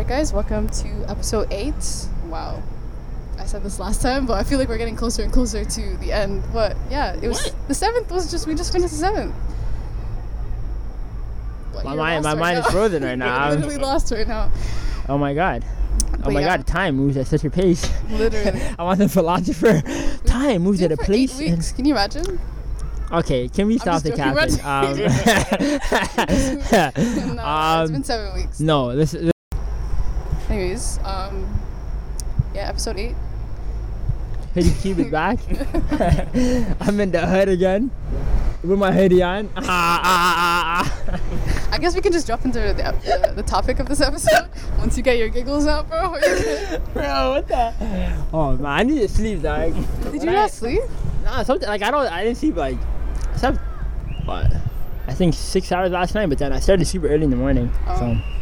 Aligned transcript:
right, 0.00 0.08
guys, 0.08 0.32
welcome 0.32 0.66
to 0.66 0.88
episode 1.10 1.46
eight. 1.52 1.74
Wow, 2.28 2.62
I 3.38 3.44
said 3.44 3.62
this 3.62 3.78
last 3.78 4.00
time, 4.00 4.24
but 4.24 4.32
I 4.32 4.44
feel 4.44 4.58
like 4.58 4.70
we're 4.70 4.78
getting 4.78 4.96
closer 4.96 5.22
and 5.22 5.30
closer 5.30 5.62
to 5.62 5.96
the 5.98 6.10
end. 6.10 6.42
But 6.54 6.74
yeah, 6.90 7.18
it 7.20 7.28
was 7.28 7.52
the 7.68 7.74
seventh 7.74 8.10
was 8.10 8.30
just 8.30 8.46
we 8.46 8.54
just 8.54 8.72
finished 8.72 8.94
the 8.94 8.98
seventh. 9.00 9.34
What, 11.72 11.84
My 11.84 11.94
mind, 11.94 12.24
my 12.24 12.30
right 12.32 12.38
mind 12.38 12.58
is 12.60 12.66
frozen 12.68 13.04
right 13.04 13.18
now. 13.18 13.36
I'm- 13.36 13.56
literally 13.56 13.76
lost 13.76 14.10
right 14.10 14.26
now. 14.26 14.50
oh 15.06 15.18
my 15.18 15.34
god. 15.34 15.66
Oh 16.24 16.30
my 16.30 16.40
yeah. 16.40 16.56
god, 16.56 16.66
time 16.66 16.96
moves 16.96 17.18
at 17.18 17.26
such 17.26 17.44
a 17.44 17.50
pace. 17.50 17.86
Literally. 18.08 18.58
I 18.78 18.82
want 18.82 19.00
the 19.00 19.08
philosopher. 19.08 19.82
Time 20.24 20.62
moves 20.62 20.80
at 20.80 20.90
a 20.90 20.94
it 20.94 20.98
for 20.98 21.04
place. 21.04 21.38
Eight 21.38 21.50
and- 21.50 21.72
Can 21.76 21.84
you 21.84 21.92
imagine? 21.92 22.40
okay, 23.12 23.48
can 23.48 23.66
we 23.66 23.76
stop 23.78 24.02
the 24.02 24.12
capping? 24.12 24.60
Um, 24.64 24.96
no, 27.36 27.42
it's 27.42 27.88
um, 27.88 27.92
been 27.92 28.04
seven 28.04 28.34
weeks. 28.34 28.60
no, 28.60 28.96
this 28.96 29.12
is. 29.12 29.30
Anyways, 30.50 30.98
um, 31.04 31.46
yeah, 32.54 32.68
episode 32.68 32.98
eight. 32.98 33.14
Could 34.52 34.64
you 34.66 34.72
keep 34.72 34.98
it 34.98 35.10
back? 35.10 35.38
I'm 36.80 36.98
in 36.98 37.12
the 37.12 37.24
hood 37.24 37.48
again. 37.48 37.92
With 38.64 38.78
my 38.78 38.90
hoodie 38.90 39.22
on. 39.22 39.48
Ah, 39.56 39.62
ah, 39.62 40.02
ah, 40.04 41.02
ah. 41.14 41.70
I 41.72 41.78
guess 41.78 41.94
we 41.94 42.00
can 42.02 42.12
just 42.12 42.26
jump 42.26 42.44
into 42.44 42.58
the, 42.58 42.74
the, 42.74 43.32
the 43.36 43.42
topic 43.44 43.78
of 43.78 43.88
this 43.88 44.00
episode 44.00 44.50
once 44.76 44.96
you 44.96 45.04
get 45.04 45.18
your 45.18 45.28
giggles 45.28 45.68
out, 45.68 45.88
bro. 45.88 46.10
Bro, 46.92 47.30
what 47.30 47.48
the? 47.48 47.72
Oh 48.32 48.56
man, 48.56 48.66
I 48.66 48.82
need 48.82 48.98
to 48.98 49.08
sleep, 49.08 49.42
dog. 49.42 49.72
Did 50.02 50.22
you 50.22 50.30
not 50.30 50.50
sleep? 50.50 50.82
Nah, 51.24 51.44
something 51.44 51.68
like 51.68 51.82
I 51.82 51.92
don't. 51.92 52.12
I 52.12 52.24
didn't 52.24 52.38
sleep 52.38 52.56
like. 52.56 52.76
I 53.32 53.36
slept, 53.36 53.58
what? 54.24 54.52
I 55.06 55.14
think 55.14 55.32
six 55.32 55.70
hours 55.70 55.92
last 55.92 56.14
night, 56.16 56.26
but 56.26 56.38
then 56.38 56.52
I 56.52 56.58
started 56.58 56.84
super 56.86 57.08
early 57.08 57.24
in 57.24 57.30
the 57.30 57.36
morning. 57.36 57.72
Oh. 57.86 57.98
So. 57.98 58.39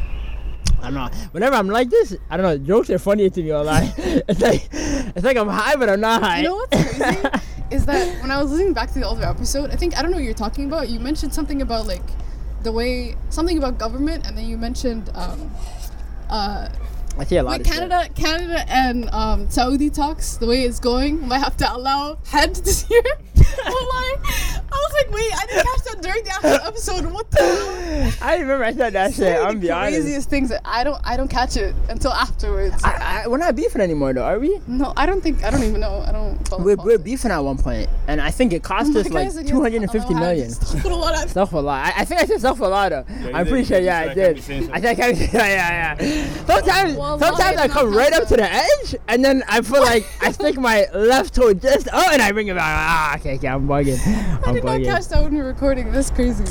I 0.89 0.91
don't 0.91 1.13
know. 1.13 1.19
Whenever 1.33 1.57
I'm 1.57 1.69
like 1.69 1.91
this, 1.91 2.17
I 2.31 2.39
don't 2.39 2.47
know. 2.47 2.57
Jokes 2.57 2.89
are 2.89 2.99
funnier 2.99 3.29
to 3.29 3.43
me. 3.43 3.51
All 3.51 3.65
lie. 3.65 3.93
It's 4.29 4.41
like, 4.41 4.69
it's 4.73 5.25
like 5.25 5.37
I'm 5.37 5.49
high, 5.49 5.77
but 5.77 5.91
I'm 5.91 6.01
not 6.01 6.23
high. 6.23 6.39
You 6.39 6.45
know 6.45 6.55
what's 6.57 6.97
crazy 6.97 7.29
is 7.71 7.85
that 7.87 8.23
when 8.23 8.31
I 8.31 8.43
was 8.43 8.51
listening 8.51 8.73
back 8.73 8.89
to 8.93 8.99
the 8.99 9.07
older 9.07 9.25
episode, 9.25 9.71
I 9.71 9.77
think 9.77 9.99
I 9.99 10.03
don't 10.03 10.11
know 10.11 10.17
what 10.17 10.25
you're 10.25 10.33
talking 10.33 10.65
about. 10.65 10.89
You 10.89 10.99
mentioned 10.99 11.35
something 11.35 11.61
about 11.61 11.87
like 11.87 12.03
the 12.63 12.73
way 12.73 13.17
something 13.29 13.59
about 13.59 13.79
government, 13.79 14.27
and 14.27 14.37
then 14.37 14.47
you 14.47 14.57
mentioned 14.57 15.11
um, 15.15 15.51
uh, 16.31 16.69
I 17.19 17.25
see 17.25 17.37
a 17.37 17.43
lot 17.43 17.59
Wait, 17.59 17.67
shit. 17.67 17.75
Canada, 17.75 18.09
Canada, 18.15 18.65
and 18.69 19.11
um, 19.11 19.51
Saudi 19.51 19.91
talks. 19.91 20.39
The 20.39 20.47
way 20.47 20.63
it's 20.63 20.81
going, 20.81 21.27
might 21.29 21.39
have 21.41 21.57
to 21.59 21.71
allow 21.71 22.19
head 22.29 22.55
this 22.57 22.89
year. 22.91 23.03
I 23.37 24.71
was 24.71 24.93
like, 24.95 25.11
wait, 25.13 25.33
I 25.35 25.47
didn't 25.47 25.65
catch 25.65 25.85
that 25.85 26.03
during 26.03 26.25
the 26.25 26.31
actual 26.31 26.67
episode. 26.67 27.07
What 27.13 27.31
the? 27.31 27.78
Hell? 27.89 28.13
I 28.29 28.37
remember 28.39 28.65
I 28.65 28.73
said 28.75 28.93
that 28.93 29.15
shit. 29.15 29.37
I'm 29.39 29.57
of 29.57 29.61
be 29.61 29.69
the 29.69 29.73
honest. 29.75 29.97
craziest 30.01 30.31
things 30.31 30.49
that 30.51 30.61
I 30.65 30.85
don't, 30.85 31.01
I 31.05 31.17
don't 31.17 31.29
catch 31.29 31.57
it 31.57 31.75
until 31.89 32.13
afterwards. 32.13 32.83
I, 32.85 33.23
I, 33.25 33.29
we're 33.29 33.39
not 33.39 33.57
beefing 33.57 33.81
anymore, 33.81 34.13
though, 34.13 34.25
are 34.25 34.39
we? 34.39 34.61
no, 34.67 34.93
I 34.97 35.07
don't 35.07 35.21
think, 35.21 35.45
I 35.45 35.51
don't 35.51 35.63
even 35.63 35.81
know. 35.81 36.05
I 36.07 36.13
don't. 36.13 36.39
We're, 36.59 36.77
we're 36.77 36.99
beefing 36.99 37.31
at 37.31 37.39
one 37.39 37.59
point, 37.59 37.89
and 38.07 38.21
I 38.21 38.31
think 38.31 38.53
it 38.53 38.63
cost 38.63 38.93
Oh 38.95 39.01
us 39.01 39.09
like 39.11 39.29
God, 39.29 39.33
so 39.33 39.39
he 39.41 39.45
has 39.45 39.47
to 39.47 39.53
250 39.53 40.13
allow 40.13 40.21
million. 40.21 40.45
heads. 40.45 40.75
Put 40.81 40.93
a 40.93 40.97
lot 40.97 41.29
Stuff 41.29 41.53
a 41.53 41.59
lot. 41.59 41.87
I, 41.87 42.01
I 42.01 42.05
think 42.05 42.21
I 42.21 42.25
said 42.27 42.41
stuff 42.41 42.61
a 42.61 42.65
lot. 42.65 42.91
Though. 42.91 43.05
you 43.09 43.33
I'm 43.33 43.47
pretty 43.47 43.65
sure. 43.65 43.79
Yeah, 43.79 43.99
I 43.99 44.15
did. 44.15 44.17
can't 44.17 44.37
be 44.37 44.41
saying 44.43 44.71
I 44.73 44.81
think 44.81 45.01
I. 45.01 45.09
Yeah, 45.39 45.47
yeah, 45.47 45.97
yeah. 46.01 46.45
Sometimes, 46.47 46.97
Well, 46.97 47.19
sometimes 47.19 47.59
I 47.59 47.69
come 47.69 47.95
right 47.95 48.13
up 48.13 48.27
to 48.29 48.37
the 48.37 48.51
edge, 48.51 48.95
and 49.09 49.25
then 49.25 49.43
I 49.49 49.61
feel 49.61 49.81
like 49.83 50.07
I 50.23 50.33
stick 50.33 50.57
my 50.57 50.87
left 50.95 51.35
toe 51.35 51.53
just 51.55 51.89
oh, 51.93 52.09
and 52.13 52.23
I 52.23 52.33
bring 52.33 52.49
it 52.49 52.55
back. 52.55 52.65
Ah, 52.65 53.17
okay, 53.17 53.35
okay, 53.37 53.49
I'm 53.49 53.67
bugging. 53.69 53.99
I 54.07 54.41
I'm 54.47 54.55
did 54.55 54.65
not 54.65 54.81
catch 54.83 55.07
that 55.09 55.23
when 55.23 55.33
we 55.35 55.39
were 55.43 55.49
recording. 55.49 55.93
That's 55.93 56.11
crazy. 56.11 56.45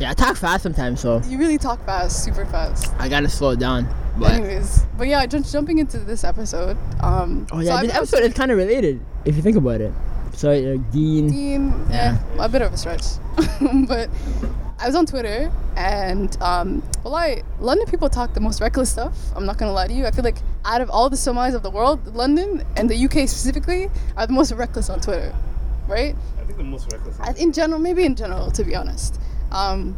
Yeah, 0.00 0.10
I 0.10 0.14
talk 0.14 0.36
fast 0.36 0.62
sometimes, 0.64 1.00
so 1.00 1.20
You 1.28 1.38
really 1.38 1.58
talk 1.58 1.84
fast, 1.86 2.24
super 2.24 2.44
fast. 2.46 2.92
I 2.98 3.08
gotta 3.08 3.28
slow 3.28 3.50
it 3.50 3.58
down. 3.60 3.88
But 4.18 4.32
Anyways, 4.32 4.84
but 4.96 5.06
yeah, 5.08 5.24
just 5.26 5.52
jumping 5.52 5.78
into 5.78 5.98
this 5.98 6.24
episode. 6.24 6.76
Um, 7.00 7.46
oh 7.52 7.56
so 7.56 7.60
yeah, 7.62 7.76
I- 7.76 7.86
this 7.86 7.94
episode 7.94 8.22
is 8.22 8.34
kind 8.34 8.50
of 8.50 8.56
related 8.58 9.00
if 9.24 9.36
you 9.36 9.42
think 9.42 9.56
about 9.56 9.80
it. 9.80 9.92
So 10.32 10.50
uh, 10.50 10.76
Deen. 10.92 11.30
Deen, 11.30 11.68
Yeah. 11.90 12.18
yeah, 12.36 12.44
a 12.44 12.48
bit 12.48 12.62
of 12.62 12.72
a 12.72 12.76
stretch. 12.76 13.02
but 13.88 14.10
I 14.80 14.86
was 14.86 14.96
on 14.96 15.06
Twitter 15.06 15.50
and 15.76 16.36
um, 16.42 16.82
well, 17.04 17.14
I 17.14 17.42
London 17.60 17.86
people 17.86 18.08
talk 18.08 18.34
the 18.34 18.40
most 18.40 18.60
reckless 18.60 18.90
stuff. 18.90 19.16
I'm 19.36 19.46
not 19.46 19.58
gonna 19.58 19.72
lie 19.72 19.86
to 19.86 19.94
you. 19.94 20.06
I 20.06 20.10
feel 20.10 20.24
like 20.24 20.38
out 20.64 20.80
of 20.80 20.90
all 20.90 21.08
the 21.08 21.16
Somalis 21.16 21.54
of 21.54 21.62
the 21.62 21.70
world, 21.70 22.14
London 22.16 22.64
and 22.76 22.90
the 22.90 22.96
UK 23.04 23.28
specifically 23.28 23.90
are 24.16 24.26
the 24.26 24.32
most 24.32 24.50
reckless 24.52 24.90
on 24.90 25.00
Twitter, 25.00 25.32
right? 25.86 26.16
I 26.40 26.44
think 26.44 26.58
the 26.58 26.64
most 26.64 26.90
reckless. 26.92 27.16
In 27.38 27.52
general, 27.52 27.80
maybe 27.80 28.04
in 28.04 28.16
general, 28.16 28.50
to 28.52 28.64
be 28.64 28.74
honest. 28.74 29.20
Um, 29.54 29.96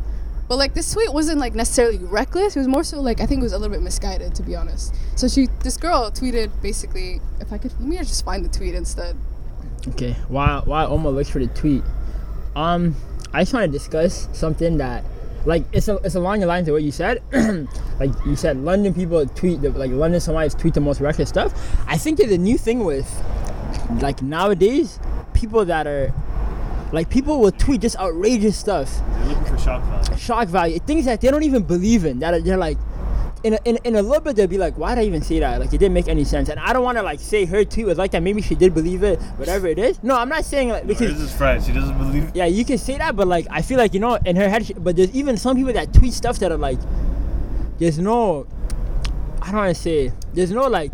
but 0.49 0.59
like 0.59 0.75
this 0.75 0.93
tweet 0.93 1.13
wasn't 1.13 1.41
like 1.41 1.55
necessarily 1.55 1.99
reckless. 1.99 2.55
It 2.55 2.61
was 2.61 2.69
more 2.69 2.85
so 2.85 3.01
like 3.01 3.21
I 3.21 3.27
think 3.27 3.41
it 3.41 3.43
was 3.43 3.53
a 3.53 3.59
little 3.59 3.75
bit 3.75 3.83
misguided, 3.83 4.35
to 4.37 4.43
be 4.43 4.55
honest. 4.55 4.95
So 5.17 5.27
she, 5.27 5.49
this 5.65 5.77
girl 5.77 6.11
tweeted 6.11 6.51
basically, 6.63 7.21
if 7.41 7.53
I 7.53 7.59
could, 7.59 7.73
let 7.73 7.89
me 7.89 7.97
just 7.99 8.25
find 8.25 8.45
the 8.45 8.49
tweet 8.49 8.75
instead. 8.75 9.17
Okay, 9.89 10.13
while 10.29 10.63
while 10.63 10.93
Omar 10.93 11.13
looks 11.13 11.31
for 11.31 11.41
the 11.41 11.49
tweet, 11.49 11.83
um, 12.55 12.95
I 13.33 13.43
just 13.43 13.53
want 13.53 13.71
to 13.71 13.79
discuss 13.79 14.29
something 14.33 14.79
that, 14.79 15.05
like, 15.45 15.65
it's 15.73 15.89
a, 15.89 15.97
it's 15.99 16.15
along 16.15 16.41
the 16.41 16.47
lines 16.47 16.69
of 16.69 16.73
what 16.73 16.83
you 16.83 16.91
said. 16.93 17.23
like 18.01 18.11
you 18.25 18.37
said, 18.37 18.57
London 18.57 18.95
people 18.95 19.27
tweet 19.27 19.61
the, 19.63 19.71
like 19.71 19.91
London 19.91 20.21
Somalis 20.21 20.55
tweet 20.55 20.75
the 20.75 20.81
most 20.81 21.01
reckless 21.01 21.29
stuff. 21.29 21.53
I 21.87 21.99
think 21.99 22.19
there's 22.19 22.33
a 22.33 22.39
new 22.39 22.57
thing 22.57 22.85
with, 22.85 23.11
like 24.01 24.23
nowadays, 24.23 24.99
people 25.35 25.65
that 25.67 25.87
are, 25.87 26.15
like 26.93 27.11
people 27.11 27.41
will 27.41 27.53
tweet 27.53 27.81
just 27.83 27.97
outrageous 27.97 28.57
stuff, 28.57 28.91
They're 28.99 29.29
looking 29.29 29.45
for 29.45 29.59
shock 29.59 29.83
value. 29.83 30.17
shock 30.19 30.49
value, 30.49 30.79
things 30.79 31.05
that 31.07 31.21
they 31.21 31.31
don't 31.31 31.43
even 31.43 31.63
believe 31.63 32.05
in. 32.05 32.19
That 32.21 32.45
they're 32.45 32.57
like. 32.57 32.79
In 33.45 33.53
a, 33.55 33.59
in, 33.65 33.79
in 33.85 33.95
a 33.95 34.03
little 34.03 34.23
bit 34.23 34.35
they'll 34.35 34.49
be 34.49 34.59
like 34.59 34.77
why 34.77 34.97
did 34.97 35.03
i 35.03 35.05
even 35.05 35.23
say 35.23 35.39
that 35.39 35.61
like 35.61 35.69
it 35.69 35.79
didn't 35.79 35.93
make 35.93 36.09
any 36.09 36.25
sense 36.25 36.49
and 36.49 36.59
i 36.59 36.73
don't 36.73 36.83
want 36.83 36.99
to 36.99 37.03
like 37.03 37.21
say 37.21 37.45
her 37.45 37.65
tweet 37.65 37.87
was 37.87 37.97
like 37.97 38.11
that 38.11 38.23
maybe 38.23 38.43
she 38.43 38.57
did 38.57 38.75
believe 38.75 39.05
it 39.05 39.21
whatever 39.37 39.69
it 39.69 39.79
is 39.79 40.03
no 40.03 40.17
i'm 40.17 40.29
not 40.29 40.45
saying 40.45 40.71
like 40.71 40.85
because 40.85 41.13
Hers 41.13 41.21
is 41.21 41.37
French. 41.37 41.65
She 41.65 41.71
doesn't 41.73 41.97
believe. 41.97 42.25
It. 42.25 42.35
yeah, 42.35 42.47
you 42.47 42.65
can 42.65 42.79
say 42.79 42.99
that, 42.99 43.15
but 43.15 43.29
like 43.29 43.47
I 43.49 43.63
feel 43.63 43.79
like 43.79 43.95
you 43.95 44.01
know 44.01 44.15
in 44.25 44.35
her 44.35 44.49
head. 44.49 44.67
She, 44.67 44.73
but 44.75 44.97
there's 44.97 45.15
even 45.15 45.37
some 45.37 45.57
people 45.57 45.73
that 45.75 45.93
tweet 45.93 46.13
stuff 46.13 46.41
that 46.41 46.51
are 46.51 46.57
like, 46.59 46.79
there's 47.79 47.99
no, 48.01 48.49
I 49.43 49.53
don't 49.53 49.57
want 49.61 49.77
to 49.77 49.81
say, 49.81 50.13
there's 50.35 50.51
no 50.51 50.67
like, 50.67 50.91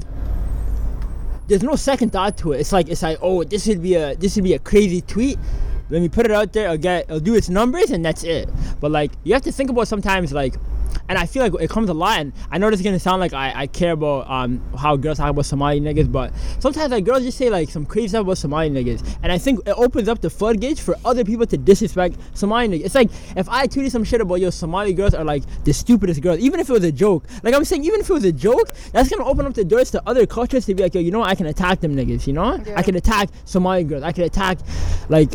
there's 1.48 1.62
no 1.62 1.76
second 1.76 2.10
thought 2.10 2.36
to 2.38 2.52
it. 2.52 2.60
It's 2.60 2.72
like 2.72 2.88
it's 2.88 3.02
like 3.02 3.18
oh 3.22 3.44
this 3.44 3.66
would 3.66 3.80
be 3.82 3.94
a 3.94 4.14
this 4.16 4.34
would 4.34 4.44
be 4.44 4.52
a 4.54 4.58
crazy 4.58 5.00
tweet. 5.00 5.38
Let 5.92 6.00
me 6.00 6.08
put 6.08 6.24
it 6.24 6.32
out 6.32 6.54
there. 6.54 6.70
I'll 6.70 6.78
get 6.78 7.04
I'll 7.10 7.20
do 7.20 7.34
its 7.34 7.50
numbers 7.50 7.90
and 7.90 8.02
that's 8.02 8.24
it. 8.24 8.48
But 8.80 8.90
like 8.90 9.12
you 9.24 9.34
have 9.34 9.42
to 9.42 9.52
think 9.52 9.68
about 9.68 9.88
sometimes 9.88 10.32
like. 10.32 10.54
And 11.08 11.18
I 11.18 11.26
feel 11.26 11.42
like 11.42 11.52
it 11.60 11.70
comes 11.70 11.88
a 11.88 11.94
lot, 11.94 12.20
and 12.20 12.32
I 12.50 12.58
know 12.58 12.70
this 12.70 12.80
is 12.80 12.84
gonna 12.84 12.98
sound 12.98 13.20
like 13.20 13.32
I, 13.32 13.52
I 13.62 13.66
care 13.66 13.92
about 13.92 14.30
um 14.30 14.62
how 14.76 14.96
girls 14.96 15.18
talk 15.18 15.30
about 15.30 15.44
Somali 15.46 15.80
niggas, 15.80 16.10
but 16.10 16.32
sometimes 16.58 16.90
like 16.90 17.04
girls 17.04 17.22
just 17.22 17.38
say 17.38 17.50
like 17.50 17.68
some 17.70 17.84
crazy 17.84 18.08
stuff 18.08 18.22
about 18.22 18.38
Somali 18.38 18.70
niggas, 18.70 19.18
and 19.22 19.32
I 19.32 19.38
think 19.38 19.60
it 19.66 19.74
opens 19.76 20.08
up 20.08 20.20
the 20.20 20.30
floodgates 20.30 20.80
for 20.80 20.96
other 21.04 21.24
people 21.24 21.46
to 21.46 21.56
disrespect 21.56 22.16
Somali 22.34 22.68
niggas. 22.68 22.84
It's 22.86 22.94
like 22.94 23.10
if 23.36 23.48
I 23.48 23.66
tweeted 23.66 23.90
some 23.90 24.04
shit 24.04 24.20
about 24.20 24.36
yo 24.36 24.50
Somali 24.50 24.92
girls 24.92 25.14
are 25.14 25.24
like 25.24 25.42
the 25.64 25.72
stupidest 25.72 26.20
girls, 26.20 26.38
even 26.40 26.60
if 26.60 26.68
it 26.68 26.72
was 26.72 26.84
a 26.84 26.92
joke. 26.92 27.26
Like 27.42 27.54
I'm 27.54 27.64
saying, 27.64 27.84
even 27.84 28.00
if 28.00 28.08
it 28.08 28.12
was 28.12 28.24
a 28.24 28.32
joke, 28.32 28.72
that's 28.92 29.08
gonna 29.08 29.28
open 29.28 29.46
up 29.46 29.54
the 29.54 29.64
doors 29.64 29.90
to 29.92 30.02
other 30.06 30.26
cultures 30.26 30.66
to 30.66 30.74
be 30.74 30.82
like 30.82 30.94
yo, 30.94 31.00
you 31.00 31.10
know 31.10 31.20
what, 31.20 31.28
I 31.28 31.34
can 31.34 31.46
attack 31.46 31.80
them 31.80 31.94
niggas, 31.96 32.26
you 32.26 32.32
know? 32.32 32.56
Yeah. 32.56 32.78
I 32.78 32.82
can 32.82 32.96
attack 32.96 33.28
Somali 33.44 33.84
girls, 33.84 34.02
I 34.02 34.12
can 34.12 34.24
attack 34.24 34.58
like 35.08 35.30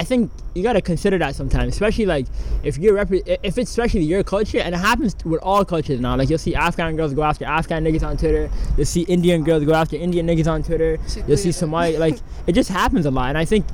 I 0.00 0.04
think 0.04 0.32
you 0.54 0.62
gotta 0.62 0.80
consider 0.80 1.18
that 1.18 1.34
sometimes, 1.36 1.74
especially 1.74 2.06
like 2.06 2.24
if 2.62 2.78
you're 2.78 2.96
repre- 2.96 3.38
if 3.42 3.58
it's 3.58 3.70
especially 3.70 4.00
your 4.00 4.24
culture, 4.24 4.56
and 4.56 4.74
it 4.74 4.78
happens 4.78 5.14
with 5.26 5.42
all 5.42 5.62
cultures 5.62 6.00
now. 6.00 6.16
Like 6.16 6.30
you'll 6.30 6.38
see 6.38 6.54
Afghan 6.54 6.96
girls 6.96 7.12
go 7.12 7.22
after 7.22 7.44
Afghan 7.44 7.84
niggas 7.84 8.02
on 8.02 8.16
Twitter. 8.16 8.48
You'll 8.78 8.86
see 8.86 9.02
Indian 9.02 9.44
girls 9.44 9.62
go 9.62 9.74
after 9.74 9.96
Indian 9.96 10.26
niggas 10.26 10.50
on 10.50 10.62
Twitter. 10.62 10.96
You'll 11.28 11.36
see. 11.36 11.52
Somali 11.52 11.98
like 11.98 12.18
it 12.46 12.54
just 12.54 12.70
happens 12.70 13.04
a 13.04 13.10
lot, 13.10 13.28
and 13.28 13.36
I 13.36 13.44
think 13.44 13.66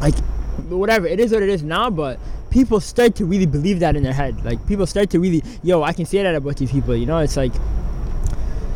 like 0.00 0.18
whatever 0.70 1.06
it 1.06 1.20
is 1.20 1.30
what 1.30 1.44
it 1.44 1.50
is 1.50 1.62
now, 1.62 1.88
but 1.88 2.18
people 2.50 2.80
start 2.80 3.14
to 3.14 3.26
really 3.26 3.46
believe 3.46 3.78
that 3.78 3.94
in 3.94 4.02
their 4.02 4.12
head. 4.12 4.44
Like 4.44 4.66
people 4.66 4.88
start 4.88 5.10
to 5.10 5.20
really 5.20 5.44
yo, 5.62 5.84
I 5.84 5.92
can 5.92 6.06
say 6.06 6.20
that 6.24 6.34
about 6.34 6.56
these 6.56 6.72
people. 6.72 6.96
You 6.96 7.06
know, 7.06 7.18
it's 7.18 7.36
like. 7.36 7.52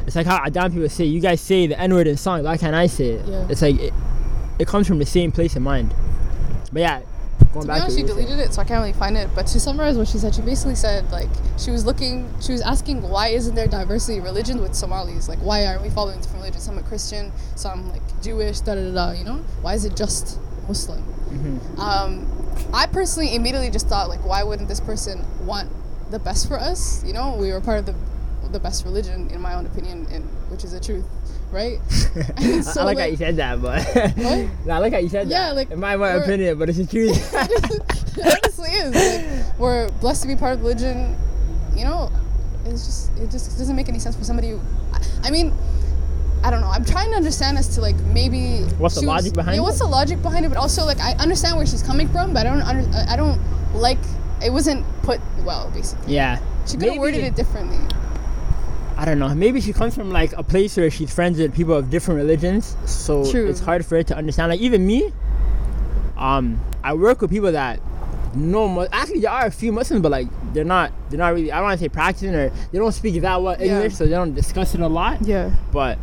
It's 0.06 0.17
like 0.17 0.26
how 0.26 0.43
Adam 0.44 0.73
people 0.73 0.88
say, 0.88 1.05
you 1.05 1.21
guys 1.21 1.41
say 1.41 1.67
the 1.69 1.79
N 1.79 1.94
word 1.94 2.09
in 2.09 2.17
songs, 2.17 2.44
why 2.44 2.56
can't 2.56 2.75
I 2.75 2.88
say 2.88 3.11
it? 3.11 3.26
Yeah. 3.26 3.47
It's 3.49 3.62
like, 3.62 3.79
it, 3.79 3.93
it 4.59 4.67
comes 4.67 4.87
from 4.87 4.99
the 4.99 5.06
same 5.06 5.31
place 5.33 5.55
in 5.56 5.62
mind. 5.62 5.94
But 6.73 6.81
yeah, 6.81 7.03
going 7.53 7.67
To 7.67 7.73
be 7.73 7.81
honest, 7.81 7.97
she 7.97 8.03
deleted 8.03 8.39
it, 8.39 8.55
so 8.55 8.63
I 8.63 8.65
can't 8.65 8.81
really 8.81 8.93
find 8.93 9.17
it. 9.17 9.29
But 9.35 9.47
to 9.49 9.61
summarize 9.61 9.97
what 9.97 10.09
she 10.09 10.19
said, 10.19 10.35
she 10.35 10.43
basically 10.43 10.75
said 10.75 11.11
like 11.11 11.29
she 11.59 11.71
was 11.71 11.85
looking, 11.85 12.33
she 12.41 12.53
was 12.53 12.61
asking 12.61 13.03
why 13.03 13.29
isn't 13.29 13.55
there 13.55 13.67
diversity 13.67 14.19
in 14.19 14.25
religion 14.25 14.61
with 14.61 14.75
Somalis? 14.75 15.29
Like 15.29 15.39
why 15.39 15.67
aren't 15.67 15.83
we 15.83 15.91
following 15.91 16.21
different 16.21 16.39
religions? 16.39 16.65
Some 16.65 16.79
are 16.79 16.83
Christian, 16.83 17.33
some 17.57 17.91
like 17.91 18.03
Jewish, 18.23 18.61
da 18.61 18.75
da 18.75 18.85
da. 18.85 18.93
da, 18.93 19.13
You 19.13 19.25
know, 19.25 19.45
why 19.63 19.75
is 19.75 19.85
it 19.85 19.97
just 19.97 20.39
Muslim? 20.69 21.03
Mm-hmm. 21.03 21.81
Um, 21.81 22.27
I 22.73 22.87
personally 22.87 23.35
immediately 23.35 23.71
just 23.71 23.89
thought 23.89 24.09
like, 24.09 24.25
why 24.25 24.43
wouldn't 24.43 24.69
this 24.69 24.81
person 24.81 25.25
want 25.47 25.71
the 26.11 26.19
best 26.19 26.49
for 26.49 26.59
us? 26.59 27.05
You 27.05 27.13
know, 27.13 27.37
we 27.37 27.53
were 27.53 27.61
part 27.61 27.79
of 27.81 27.87
the 27.87 27.95
the 28.53 28.61
best 28.61 28.85
religion, 28.85 29.29
in 29.31 29.41
my 29.41 29.55
own 29.55 29.65
opinion, 29.67 30.07
and 30.11 30.25
which 30.51 30.65
is 30.65 30.73
the 30.73 30.81
truth, 30.81 31.05
right? 31.52 31.79
And 32.37 32.38
I 32.38 32.61
so, 32.62 32.85
like, 32.85 32.99
how 32.99 33.05
you 33.05 33.17
said 33.17 33.37
that, 33.37 33.62
but 33.62 33.85
What? 33.85 34.69
I 34.70 34.79
like 34.79 34.93
how 34.93 34.99
you 34.99 35.08
said 35.08 35.29
Yeah, 35.29 35.38
that. 35.38 35.47
Yeah, 35.49 35.52
like, 35.52 35.70
in 35.70 35.79
my, 35.79 35.97
my 35.97 36.11
opinion, 36.11 36.58
but 36.58 36.69
it's 36.69 36.79
the 36.79 36.87
truth. 36.87 37.32
it 37.35 38.43
honestly 38.44 38.70
is. 38.70 38.94
Like, 38.94 39.58
we're 39.58 39.88
blessed 40.00 40.23
to 40.23 40.29
be 40.29 40.35
part 40.37 40.55
of 40.55 40.61
religion. 40.62 41.17
You 41.76 41.85
know, 41.85 42.11
it's 42.67 42.85
just 42.85 43.17
it 43.19 43.31
just 43.31 43.56
doesn't 43.58 43.76
make 43.76 43.88
any 43.88 43.99
sense 44.00 44.17
for 44.17 44.25
somebody. 44.25 44.50
Who, 44.50 44.61
I, 45.23 45.31
mean. 45.31 45.52
I 46.43 46.50
don't 46.50 46.62
know. 46.62 46.69
I'm 46.70 46.87
trying 46.87 47.11
to 47.11 47.17
understand 47.17 47.58
as 47.58 47.69
to 47.75 47.82
like 47.82 47.97
maybe 48.14 48.62
What's 48.79 48.94
the 48.94 49.02
was- 49.02 49.06
logic 49.06 49.35
behind 49.35 49.56
yeah, 49.56 49.61
it? 49.61 49.62
what's 49.62 49.79
the 49.79 49.87
logic 49.87 50.23
behind 50.23 50.47
it? 50.47 50.49
But 50.49 50.56
also 50.56 50.87
like 50.87 50.99
I 50.99 51.12
understand 51.14 51.58
where 51.58 51.67
she's 51.67 51.82
coming 51.82 52.08
from, 52.08 52.32
but 52.32 52.47
I 52.47 52.50
don't 52.50 52.62
under, 52.62 52.91
I 53.08 53.14
don't 53.14 53.38
like 53.75 53.99
it 54.43 54.50
wasn't 54.50 54.87
put 55.02 55.20
well 55.44 55.70
basically. 55.75 56.14
Yeah. 56.14 56.41
She 56.67 56.79
could 56.79 56.88
have 56.88 56.99
worded 56.99 57.25
it 57.25 57.37
differently. 57.37 57.76
I 59.00 59.06
don't 59.06 59.19
know. 59.19 59.35
Maybe 59.35 59.62
she 59.62 59.73
comes 59.73 59.94
from 59.94 60.11
like 60.11 60.35
a 60.35 60.43
place 60.43 60.76
where 60.76 60.91
she's 60.91 61.11
friends 61.12 61.38
with 61.38 61.55
people 61.55 61.73
of 61.75 61.88
different 61.88 62.19
religions, 62.19 62.76
so 62.85 63.25
True. 63.31 63.49
it's 63.49 63.58
hard 63.61 63.87
for 63.87 63.97
her 63.97 64.02
to 64.02 64.14
understand. 64.17 64.50
Like 64.50 64.61
even 64.61 64.87
me, 64.87 65.11
um, 66.19 66.61
I 66.85 66.93
work 66.93 67.23
with 67.23 67.31
people 67.31 67.50
that 67.52 67.81
know. 68.35 68.69
Mu- 68.69 68.87
Actually, 68.93 69.20
there 69.20 69.31
are 69.31 69.47
a 69.47 69.50
few 69.50 69.73
Muslims, 69.73 70.02
but 70.02 70.11
like 70.12 70.29
they're 70.52 70.64
not. 70.64 70.93
They're 71.08 71.19
not 71.19 71.32
really. 71.32 71.50
I 71.50 71.56
don't 71.56 71.64
want 71.69 71.79
to 71.81 71.85
say 71.85 71.88
practicing 71.88 72.35
or 72.35 72.50
they 72.50 72.79
don't 72.79 72.93
speak 72.93 73.19
that 73.23 73.43
well 73.43 73.56
Yeah. 73.58 73.76
English, 73.76 73.94
so 73.94 74.05
they 74.05 74.11
don't 74.11 74.35
discuss 74.35 74.75
it 74.75 74.81
a 74.82 74.87
lot. 74.87 75.23
Yeah. 75.23 75.50
But 75.73 75.99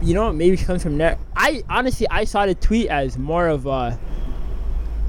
you 0.00 0.14
know, 0.14 0.32
maybe 0.32 0.56
she 0.56 0.64
comes 0.66 0.84
from 0.84 0.96
there. 0.98 1.18
I 1.36 1.64
honestly, 1.68 2.06
I 2.08 2.24
saw 2.26 2.46
the 2.46 2.54
tweet 2.54 2.86
as 2.90 3.18
more 3.18 3.48
of 3.48 3.66
a. 3.66 3.98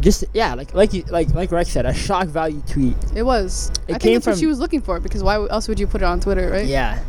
Just 0.02 0.26
yeah, 0.34 0.54
like 0.54 0.74
like 0.74 0.94
you 0.94 1.04
like 1.04 1.34
like 1.34 1.52
Rex 1.52 1.70
said, 1.70 1.86
a 1.86 1.94
shock 1.94 2.28
value 2.28 2.62
tweet. 2.68 2.98
It 3.16 3.24
was. 3.24 3.72
It 3.88 3.96
I 3.96 4.00
came 4.00 4.00
think 4.00 4.24
that's 4.24 4.28
what 4.28 4.38
she 4.40 4.46
was 4.46 4.60
looking 4.60 4.82
for 4.82 5.00
because 5.00 5.24
why 5.24 5.36
else 5.36 5.68
would 5.68 5.80
you 5.80 5.88
put 5.88 6.02
it 6.02 6.06
on 6.06 6.20
Twitter, 6.20 6.50
right? 6.50 6.66
Yeah, 6.66 7.02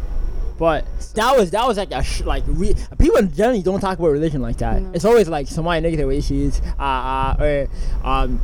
but 0.58 0.84
that 1.14 1.36
was 1.36 1.50
that 1.50 1.66
was 1.66 1.76
like 1.76 1.90
a 1.90 2.02
sh- 2.02 2.22
like 2.22 2.44
re- 2.46 2.74
people 2.98 3.22
generally 3.22 3.62
don't 3.62 3.80
talk 3.80 3.98
about 3.98 4.08
religion 4.08 4.40
like 4.40 4.58
that. 4.58 4.80
No. 4.80 4.92
It's 4.92 5.04
always 5.04 5.28
like 5.28 5.48
Somali 5.48 5.80
negative 5.80 6.10
issues, 6.10 6.60
uh, 6.78 6.82
uh, 6.82 7.36
or 7.40 7.68
um. 8.08 8.40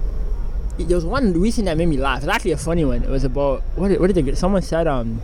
There 0.79 0.97
was 0.97 1.05
one 1.05 1.38
recent 1.38 1.67
that 1.67 1.77
made 1.77 1.87
me 1.87 1.99
laugh. 1.99 2.21
It's 2.21 2.29
actually 2.29 2.53
a 2.53 2.56
funny 2.56 2.85
one. 2.85 3.05
It 3.05 3.09
was 3.11 3.25
about 3.25 3.62
what 3.77 3.88
did, 3.88 4.00
what 4.00 4.06
did 4.06 4.17
they 4.17 4.23
get? 4.23 4.38
Someone 4.38 4.62
said 4.62 4.87
um, 4.87 5.21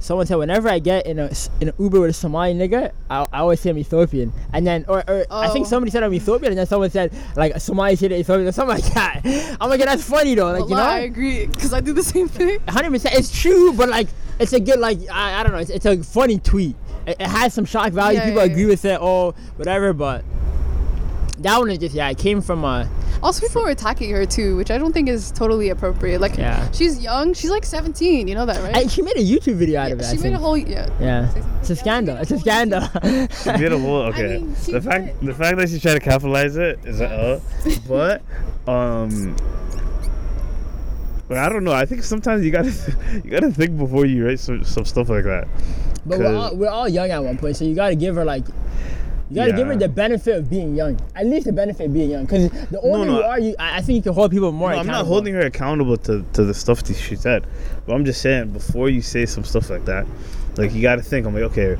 someone 0.00 0.26
said 0.26 0.36
whenever 0.36 0.68
I 0.68 0.78
get 0.78 1.06
in 1.06 1.18
a 1.18 1.30
in 1.60 1.68
an 1.68 1.74
Uber 1.78 2.00
with 2.00 2.10
a 2.10 2.12
Somali 2.12 2.54
nigga, 2.54 2.92
I, 3.10 3.26
I 3.32 3.38
always 3.40 3.60
say 3.60 3.70
I'm 3.70 3.78
Ethiopian. 3.78 4.32
And 4.52 4.66
then 4.66 4.84
or, 4.88 5.02
or 5.08 5.26
I 5.30 5.48
think 5.48 5.66
Oh. 5.66 5.68
somebody 5.70 5.90
said 5.90 6.02
I'm 6.02 6.14
Ethiopian, 6.14 6.52
and 6.52 6.58
then 6.58 6.66
someone 6.66 6.90
said 6.90 7.12
like 7.36 7.52
a 7.54 7.60
Somali 7.60 7.96
said 7.96 8.12
Ethiopian 8.12 8.46
or 8.48 8.52
something 8.52 8.76
like 8.80 8.94
that. 8.94 9.22
I'm 9.60 9.68
like, 9.68 9.80
yeah, 9.80 9.86
that's 9.86 10.04
funny 10.04 10.34
though. 10.34 10.52
Like 10.52 10.68
you 10.68 10.76
Wallah, 10.76 10.82
I 10.88 10.98
agree 11.00 11.46
because 11.46 11.72
I 11.72 11.80
do 11.80 11.92
the 11.92 12.02
same 12.04 12.28
thing. 12.28 12.60
hundred 12.68 12.90
percent. 12.90 13.14
It's 13.14 13.30
true, 13.42 13.72
but 13.72 13.88
like 13.88 14.08
it's 14.38 14.52
a 14.52 14.60
good 14.60 14.78
like 14.78 14.98
I, 15.10 15.40
I 15.40 15.42
don't 15.42 15.52
know. 15.52 15.58
It's, 15.58 15.70
it's 15.70 15.86
a 15.86 16.02
funny 16.02 16.38
tweet. 16.38 16.76
It, 17.06 17.16
it 17.20 17.26
has 17.26 17.54
some 17.54 17.64
shock 17.64 17.92
value. 17.92 18.18
Yeah, 18.18 18.26
People 18.26 18.44
yeah, 18.46 18.52
agree 18.52 18.66
with 18.66 18.84
it. 18.84 19.00
or 19.00 19.32
whatever. 19.56 19.92
But 19.92 20.24
that 21.38 21.58
one 21.58 21.70
is 21.70 21.78
just 21.78 21.94
yeah. 21.94 22.08
It 22.10 22.18
came 22.18 22.40
from 22.40 22.64
uh 22.64 22.86
Also, 23.22 23.46
people 23.46 23.62
were 23.62 23.70
attacking 23.70 24.10
her 24.10 24.24
too, 24.24 24.56
which 24.56 24.70
I 24.70 24.78
don't 24.78 24.92
think 24.92 25.08
is 25.08 25.30
totally 25.32 25.70
appropriate. 25.70 26.20
Like, 26.20 26.36
Yeah. 26.38 26.70
she's 26.72 27.00
young. 27.02 27.34
She's 27.34 27.50
like 27.50 27.64
17. 27.64 28.28
You 28.28 28.34
know 28.34 28.46
that, 28.46 28.62
right? 28.62 28.76
and 28.76 28.90
she 28.90 29.02
made 29.02 29.16
a 29.16 29.20
YouTube 29.24 29.54
video 29.56 29.80
out 29.80 29.90
of 29.92 29.98
it. 29.98 30.02
Yeah, 30.02 30.08
I 30.08 30.10
she 30.12 30.16
made 30.18 30.22
think. 30.22 30.34
a 30.36 30.38
whole 30.38 30.56
yeah. 30.56 30.88
yeah. 31.00 31.34
It's 31.60 31.70
a 31.70 31.76
scandal. 31.76 32.16
It's 32.16 32.30
a 32.30 32.38
scandal. 32.38 32.80
She 33.42 33.52
did 33.58 33.72
a 33.72 33.78
whole 33.78 34.02
okay. 34.10 34.38
mean, 34.38 34.54
she 34.62 34.72
the 34.72 34.80
fact 34.80 35.18
did. 35.20 35.28
the 35.28 35.34
fact 35.34 35.56
that 35.58 35.68
she's 35.68 35.82
trying 35.82 35.94
to 35.98 36.04
capitalize 36.04 36.56
it 36.56 36.78
is 36.84 37.00
a 37.00 37.08
L, 37.10 37.42
but 37.88 38.22
um. 38.70 39.34
But 41.28 41.36
I 41.38 41.48
don't 41.50 41.62
know. 41.64 41.72
I 41.72 41.84
think 41.84 42.02
sometimes 42.04 42.44
you 42.44 42.50
gotta 42.50 42.70
you 43.24 43.30
gotta 43.30 43.50
think 43.50 43.76
before 43.76 44.06
you 44.06 44.26
write 44.26 44.40
some, 44.40 44.64
some 44.64 44.84
stuff 44.84 45.08
like 45.10 45.24
that. 45.24 45.46
but 46.06 46.18
we're 46.18 46.24
'Cause- 46.24 46.52
all, 46.52 46.56
we're 46.56 46.68
all 46.70 46.88
young 46.88 47.10
at 47.10 47.22
one 47.22 47.36
point, 47.36 47.56
so 47.56 47.64
you 47.64 47.74
gotta 47.74 47.94
give 47.96 48.14
her 48.14 48.24
like. 48.24 48.44
You 49.30 49.36
gotta 49.36 49.52
give 49.52 49.66
her 49.66 49.76
the 49.76 49.88
benefit 49.88 50.36
of 50.36 50.48
being 50.48 50.74
young. 50.74 50.98
At 51.14 51.26
least 51.26 51.46
the 51.46 51.52
benefit 51.52 51.86
of 51.86 51.92
being 51.92 52.10
young, 52.10 52.24
because 52.24 52.50
the 52.70 52.80
older 52.80 53.04
no. 53.04 53.18
you 53.18 53.24
are, 53.24 53.38
you 53.38 53.54
I, 53.58 53.78
I 53.78 53.80
think 53.82 53.96
you 53.96 54.02
can 54.02 54.14
hold 54.14 54.30
people 54.30 54.52
more. 54.52 54.70
No, 54.70 54.78
I'm 54.78 54.86
not 54.86 55.06
holding 55.06 55.34
her 55.34 55.42
accountable 55.42 55.98
to, 55.98 56.24
to 56.32 56.44
the 56.44 56.54
stuff 56.54 56.82
that 56.84 56.94
she 56.94 57.14
said. 57.14 57.46
But 57.86 57.94
I'm 57.94 58.06
just 58.06 58.22
saying, 58.22 58.52
before 58.52 58.88
you 58.88 59.02
say 59.02 59.26
some 59.26 59.44
stuff 59.44 59.68
like 59.68 59.84
that, 59.84 60.06
like 60.56 60.72
you 60.72 60.80
got 60.80 60.96
to 60.96 61.02
think. 61.02 61.26
I'm 61.26 61.34
like, 61.34 61.44
okay, 61.44 61.74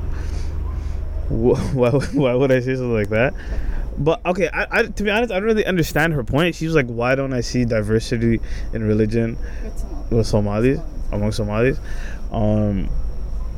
wh- 1.29 1.57
why, 1.75 1.89
why 1.89 2.33
would 2.35 2.51
I 2.51 2.59
say 2.59 2.75
something 2.75 2.93
like 2.93 3.09
that? 3.09 3.33
But 3.97 4.23
okay, 4.27 4.47
I, 4.53 4.67
I 4.69 4.83
to 4.83 5.03
be 5.03 5.09
honest, 5.09 5.31
I 5.31 5.39
don't 5.39 5.45
really 5.45 5.65
understand 5.65 6.13
her 6.13 6.23
point. 6.23 6.55
She 6.55 6.65
was 6.65 6.75
like, 6.75 6.87
why 6.87 7.15
don't 7.15 7.33
I 7.33 7.41
see 7.41 7.65
diversity 7.65 8.39
in 8.73 8.83
religion 8.83 9.37
with 10.11 10.27
Somalis 10.27 10.79
among 11.11 11.31
Somalis? 11.31 11.79
Um, 12.31 12.89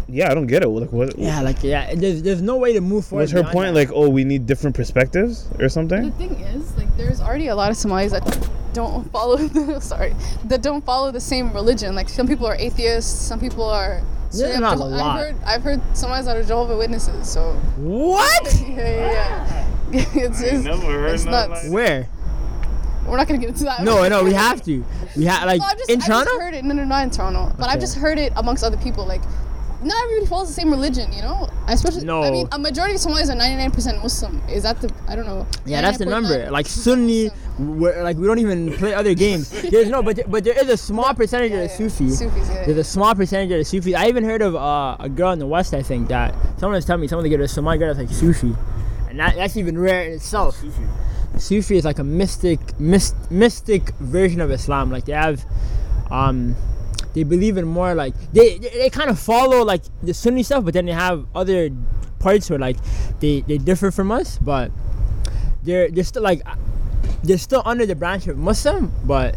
yeah, 0.08 0.32
I 0.32 0.34
don't 0.34 0.48
get 0.48 0.64
it. 0.64 0.68
Like, 0.68 0.92
what? 0.92 1.18
Yeah, 1.18 1.42
like 1.42 1.64
yeah. 1.64 1.94
There's 1.96 2.22
there's 2.22 2.42
no 2.42 2.58
way 2.58 2.74
to 2.74 2.82
move 2.82 3.06
forward. 3.06 3.24
was 3.24 3.32
her 3.32 3.44
point 3.44 3.74
that. 3.74 3.74
like, 3.74 3.92
oh, 3.94 4.10
we 4.10 4.24
need 4.24 4.46
different 4.46 4.76
perspectives 4.76 5.48
or 5.60 5.70
something. 5.70 6.04
The 6.04 6.12
thing 6.12 6.32
is, 6.40 6.76
like, 6.78 6.96
there's 6.98 7.22
already 7.22 7.48
a 7.48 7.56
lot 7.56 7.72
of 7.72 7.78
Somalis 7.78 8.12
that 8.12 8.50
don't 8.74 9.10
follow 9.12 9.38
the 9.38 9.80
sorry 9.80 10.16
that 10.46 10.62
don't 10.62 10.84
follow 10.86 11.12
the 11.12 11.20
same 11.20 11.52
religion. 11.54 11.96
Like, 11.96 12.10
some 12.10 12.28
people 12.28 12.46
are 12.46 12.56
atheists. 12.56 13.12
Some 13.12 13.40
people 13.40 13.64
are. 13.64 14.02
Yeah, 14.34 14.60
not 14.60 14.80
a 14.80 14.84
I've 14.84 14.92
lot. 14.92 15.20
heard 15.20 15.36
I've 15.46 15.64
heard 15.64 15.82
Somalis 15.96 16.26
that 16.26 16.38
are 16.38 16.44
Jehovah 16.44 16.78
Witnesses. 16.78 17.30
So 17.30 17.54
what? 17.78 18.62
yeah, 18.62 18.68
yeah, 18.70 19.66
yeah. 19.92 20.06
it's, 20.14 20.42
it's, 20.42 20.66
it's 20.66 21.26
nuts. 21.26 21.68
Where? 21.70 22.08
We're 23.06 23.18
not 23.18 23.28
gonna 23.28 23.40
get 23.40 23.50
into 23.50 23.66
that. 23.66 23.84
No, 23.84 24.08
no, 24.08 24.24
we 24.24 24.34
have 24.34 24.62
to. 24.64 24.86
We 25.18 25.26
have 25.26 25.44
like 25.46 25.60
No, 25.60 25.66
I've 25.66 25.78
just, 25.78 25.90
in 25.90 26.02
I 26.02 26.06
Toronto. 26.06 26.26
just 26.30 26.42
heard 26.42 26.54
it. 26.54 26.64
No, 26.64 26.74
no, 26.74 26.86
not 26.86 27.04
in 27.04 27.10
Toronto. 27.10 27.54
But 27.58 27.70
I've 27.70 27.80
just 27.80 27.96
heard 27.96 28.18
it 28.18 28.32
amongst 28.38 28.64
other 28.64 28.78
people. 28.78 29.06
Like, 29.06 29.22
not 29.84 30.04
everybody 30.04 30.26
follows 30.28 30.48
the 30.50 30.54
same 30.54 30.70
religion, 30.70 31.12
you 31.14 31.22
know. 31.22 31.50
Especially, 31.68 32.06
No. 32.06 32.24
I 32.24 32.32
mean, 32.32 32.48
a 32.52 32.60
majority 32.60 32.96
of 32.96 33.02
Somalis 33.02 33.30
are 33.30 33.36
99% 33.36 34.02
Muslim. 34.04 34.42
Is 34.50 34.64
that 34.64 34.80
the? 34.82 34.94
I 35.08 35.16
don't 35.16 35.26
know. 35.26 35.48
Yeah, 35.66 35.82
that's 35.82 35.98
the 35.98 36.06
number. 36.06 36.50
Like 36.52 36.68
Sunni, 36.68 37.32
we're, 37.58 38.04
like 38.04 38.18
we 38.18 38.28
don't 38.28 38.40
even 38.40 38.74
play 38.74 38.94
other 38.94 39.14
games. 39.14 39.50
There's 39.72 39.90
no, 39.90 40.04
but 40.04 40.20
but 40.30 40.44
there 40.44 40.60
is 40.62 40.70
a 40.70 40.78
small 40.78 41.14
percentage 41.14 41.52
Yeah, 41.52 41.60
of 41.62 41.78
the 41.78 41.84
yeah. 41.84 41.90
Sufi. 41.90 42.10
Sufis, 42.10 42.50
yeah. 42.50 42.66
There's 42.66 42.78
a 42.78 42.84
small 42.84 43.16
percentage 43.16 43.52
of 43.52 43.58
the 43.58 43.66
Sufi. 43.66 43.96
I 43.96 44.08
even 44.08 44.24
heard 44.24 44.42
of 44.42 44.56
uh, 44.56 44.98
a 45.00 45.10
girl 45.10 45.32
in 45.32 45.40
the 45.40 45.48
West. 45.48 45.74
I 45.74 45.82
think 45.82 46.10
that 46.10 46.34
someone 46.58 46.76
was 46.76 46.86
telling 46.86 47.02
me 47.02 47.08
someone 47.08 47.24
to 47.24 47.30
get 47.30 47.40
a 47.40 47.48
Somali 47.48 47.78
girl 47.78 47.94
that's 47.94 48.08
like 48.10 48.16
Sufi, 48.18 48.56
and 49.10 49.20
that, 49.20 49.36
that's 49.36 49.58
even 49.58 49.78
rare 49.78 50.04
in 50.04 50.14
itself. 50.14 50.58
Sufi. 50.58 50.84
Sufi 51.38 51.78
is 51.78 51.86
like 51.86 51.98
a 52.00 52.04
mystic, 52.04 52.60
myst, 52.80 53.16
mystic 53.32 53.92
version 53.96 54.42
of 54.42 54.52
Islam. 54.52 54.92
Like 54.92 55.06
they 55.06 55.14
have, 55.14 55.46
um, 56.12 56.56
they 57.14 57.24
believe 57.24 57.58
in 57.58 57.66
more 57.66 57.94
like 57.94 58.14
they 58.34 58.58
they, 58.58 58.70
they 58.70 58.90
kind 58.90 59.10
of 59.10 59.20
follow 59.20 59.64
like 59.64 59.84
the 60.04 60.14
Sunni 60.14 60.44
stuff, 60.44 60.66
but 60.66 60.74
then 60.74 60.86
they 60.86 60.94
have 60.94 61.26
other 61.36 61.70
parts 62.20 62.50
where 62.50 62.60
like 62.60 62.78
they 63.20 63.42
they 63.42 63.58
differ 63.58 63.92
from 63.92 64.12
us, 64.12 64.38
but 64.38 64.72
they're 65.64 65.90
they're 65.90 66.04
still 66.04 66.24
like 66.24 66.42
they're 67.24 67.38
still 67.38 67.62
under 67.66 67.86
the 67.86 67.96
branch 67.96 68.28
of 68.28 68.38
Muslim, 68.38 68.92
but 69.04 69.36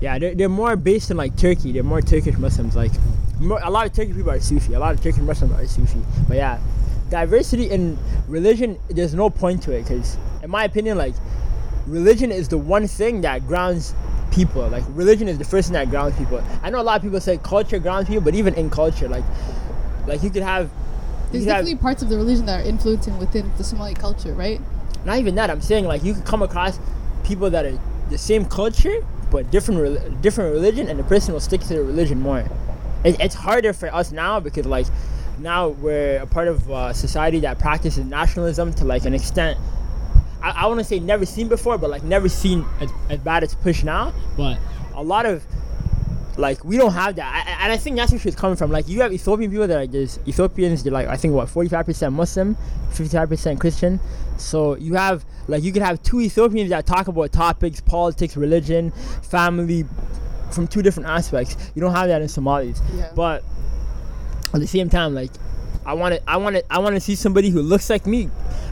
yeah, 0.00 0.18
they're, 0.18 0.34
they're 0.34 0.48
more 0.48 0.76
based 0.76 1.10
in 1.10 1.16
like 1.16 1.36
Turkey. 1.36 1.72
They're 1.72 1.82
more 1.82 2.00
Turkish 2.00 2.36
Muslims. 2.38 2.74
Like 2.74 2.92
more, 3.38 3.60
a 3.62 3.70
lot 3.70 3.86
of 3.86 3.92
Turkish 3.92 4.16
people 4.16 4.30
are 4.30 4.40
Sufi. 4.40 4.74
A 4.74 4.78
lot 4.78 4.94
of 4.94 5.02
Turkish 5.02 5.20
Muslims 5.20 5.52
are 5.52 5.66
Sufi. 5.66 6.00
But 6.26 6.38
yeah, 6.38 6.58
diversity 7.10 7.70
in 7.70 7.98
religion, 8.26 8.78
there's 8.88 9.14
no 9.14 9.28
point 9.28 9.62
to 9.64 9.72
it 9.72 9.82
because, 9.82 10.16
in 10.42 10.50
my 10.50 10.64
opinion, 10.64 10.96
like 10.96 11.14
religion 11.86 12.32
is 12.32 12.48
the 12.48 12.58
one 12.58 12.86
thing 12.86 13.20
that 13.22 13.46
grounds 13.46 13.94
people. 14.30 14.66
Like 14.68 14.84
religion 14.90 15.28
is 15.28 15.38
the 15.38 15.44
first 15.44 15.68
thing 15.68 15.74
that 15.74 15.90
grounds 15.90 16.16
people. 16.16 16.42
I 16.62 16.70
know 16.70 16.80
a 16.80 16.82
lot 16.82 16.96
of 16.96 17.02
people 17.02 17.20
say 17.20 17.38
culture 17.38 17.78
grounds 17.78 18.08
people, 18.08 18.22
but 18.22 18.34
even 18.34 18.54
in 18.54 18.70
culture, 18.70 19.08
like 19.08 19.24
like 20.06 20.22
you 20.22 20.30
could 20.30 20.42
have. 20.42 20.70
There's 21.30 21.44
could 21.44 21.52
have- 21.52 21.64
definitely 21.64 21.76
parts 21.76 22.02
of 22.02 22.08
the 22.08 22.16
religion 22.16 22.46
that 22.46 22.64
are 22.64 22.68
influencing 22.68 23.18
within 23.18 23.50
the 23.56 23.64
Somali 23.64 23.94
culture, 23.94 24.34
right? 24.34 24.60
not 25.04 25.18
even 25.18 25.34
that. 25.36 25.48
I'm 25.50 25.62
saying 25.62 25.86
like 25.86 26.04
you 26.04 26.12
could 26.14 26.26
come 26.26 26.42
across 26.42 26.78
people 27.24 27.48
that 27.50 27.64
are 27.64 27.78
the 28.10 28.18
same 28.18 28.44
culture 28.44 29.02
but 29.30 29.50
different 29.50 30.20
different 30.20 30.52
religion, 30.52 30.88
and 30.88 30.98
the 30.98 31.04
person 31.04 31.32
will 31.32 31.40
stick 31.40 31.60
to 31.62 31.68
their 31.68 31.82
religion 31.82 32.20
more. 32.20 32.44
It, 33.04 33.18
it's 33.20 33.34
harder 33.34 33.72
for 33.72 33.92
us 33.94 34.12
now 34.12 34.40
because 34.40 34.66
like 34.66 34.86
now 35.38 35.68
we're 35.68 36.18
a 36.18 36.26
part 36.26 36.48
of 36.48 36.68
a 36.68 36.92
society 36.92 37.40
that 37.40 37.58
practices 37.58 38.04
nationalism 38.04 38.74
to 38.74 38.84
like 38.84 39.04
an 39.04 39.14
extent. 39.14 39.58
I, 40.42 40.50
I 40.50 40.66
want 40.66 40.78
to 40.80 40.84
say 40.84 40.98
never 41.00 41.26
seen 41.26 41.48
before, 41.48 41.78
but 41.78 41.90
like 41.90 42.02
never 42.02 42.28
seen 42.28 42.64
as, 42.80 42.90
as 43.08 43.18
bad 43.20 43.42
as 43.42 43.54
push 43.54 43.84
now. 43.84 44.12
But 44.36 44.58
a 44.94 45.02
lot 45.02 45.26
of 45.26 45.44
like 46.36 46.64
we 46.64 46.76
don't 46.76 46.92
have 46.92 47.16
that, 47.16 47.46
I, 47.46 47.64
and 47.64 47.72
I 47.72 47.76
think 47.76 47.96
that's 47.96 48.12
where 48.12 48.20
she's 48.20 48.36
coming 48.36 48.56
from. 48.56 48.70
Like 48.70 48.88
you 48.88 49.00
have 49.02 49.12
Ethiopian 49.12 49.50
people 49.50 49.66
that 49.66 49.78
are 49.78 49.86
just 49.86 50.26
Ethiopians. 50.26 50.82
They're 50.82 50.92
like 50.92 51.08
I 51.08 51.16
think 51.16 51.34
what 51.34 51.48
forty 51.48 51.68
five 51.68 51.86
percent 51.86 52.14
Muslim, 52.14 52.56
fifty 52.90 53.16
five 53.16 53.28
percent 53.28 53.60
Christian. 53.60 54.00
So 54.38 54.76
you 54.76 54.94
have 54.94 55.24
like 55.48 55.62
you 55.62 55.72
could 55.72 55.82
have 55.82 56.02
two 56.02 56.20
Ethiopians 56.20 56.70
that 56.70 56.86
talk 56.86 57.08
about 57.08 57.32
topics, 57.32 57.80
politics, 57.80 58.36
religion, 58.36 58.90
family, 59.22 59.84
from 60.50 60.66
two 60.66 60.82
different 60.82 61.08
aspects. 61.08 61.56
You 61.74 61.80
don't 61.80 61.94
have 61.94 62.08
that 62.08 62.22
in 62.22 62.28
Somalis. 62.28 62.80
Yeah. 62.94 63.10
But 63.14 63.44
at 64.54 64.60
the 64.60 64.66
same 64.66 64.88
time, 64.88 65.14
like 65.14 65.30
I 65.84 65.94
want 65.94 66.14
to, 66.14 66.30
I 66.30 66.36
want 66.36 66.56
to, 66.56 66.72
I 66.72 66.78
want 66.78 66.94
to 66.94 67.00
see 67.00 67.14
somebody 67.14 67.50
who 67.50 67.62
looks 67.62 67.88
like 67.90 68.06
me, 68.06 68.30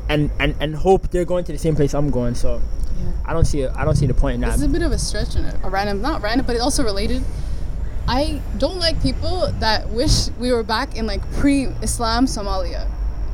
and 0.09 0.31
and 0.39 0.55
and 0.61 0.75
hope 0.75 1.11
they're 1.11 1.25
going 1.25 1.45
to 1.45 1.53
the 1.53 1.59
same 1.59 1.77
place 1.77 1.95
I'm 1.95 2.11
going. 2.11 2.35
So 2.35 2.61
Yeah. 2.99 3.13
I 3.27 3.33
don't 3.33 3.45
see, 3.45 3.67
I 3.67 3.85
don't 3.85 3.95
see 3.95 4.07
the 4.07 4.15
point 4.15 4.37
in 4.37 4.41
that. 4.41 4.53
This 4.53 4.63
is 4.63 4.63
a 4.63 4.69
bit 4.69 4.83
of 4.83 4.93
a 4.93 4.99
stretch 4.99 5.37
and 5.37 5.47
a, 5.47 5.67
a 5.67 5.71
random, 5.71 6.03
not 6.03 6.23
random, 6.23 6.47
but 6.47 6.57
it's 6.57 6.65
also 6.65 6.83
related. 6.83 7.23
I 8.09 8.41
don't 8.57 8.79
like 8.79 9.01
people 9.03 9.53
that 9.61 9.91
wish 9.91 10.31
we 10.39 10.51
were 10.51 10.63
back 10.63 10.97
in 10.97 11.07
like 11.07 11.21
pre-Islam 11.33 12.27
Somalia. 12.27 12.89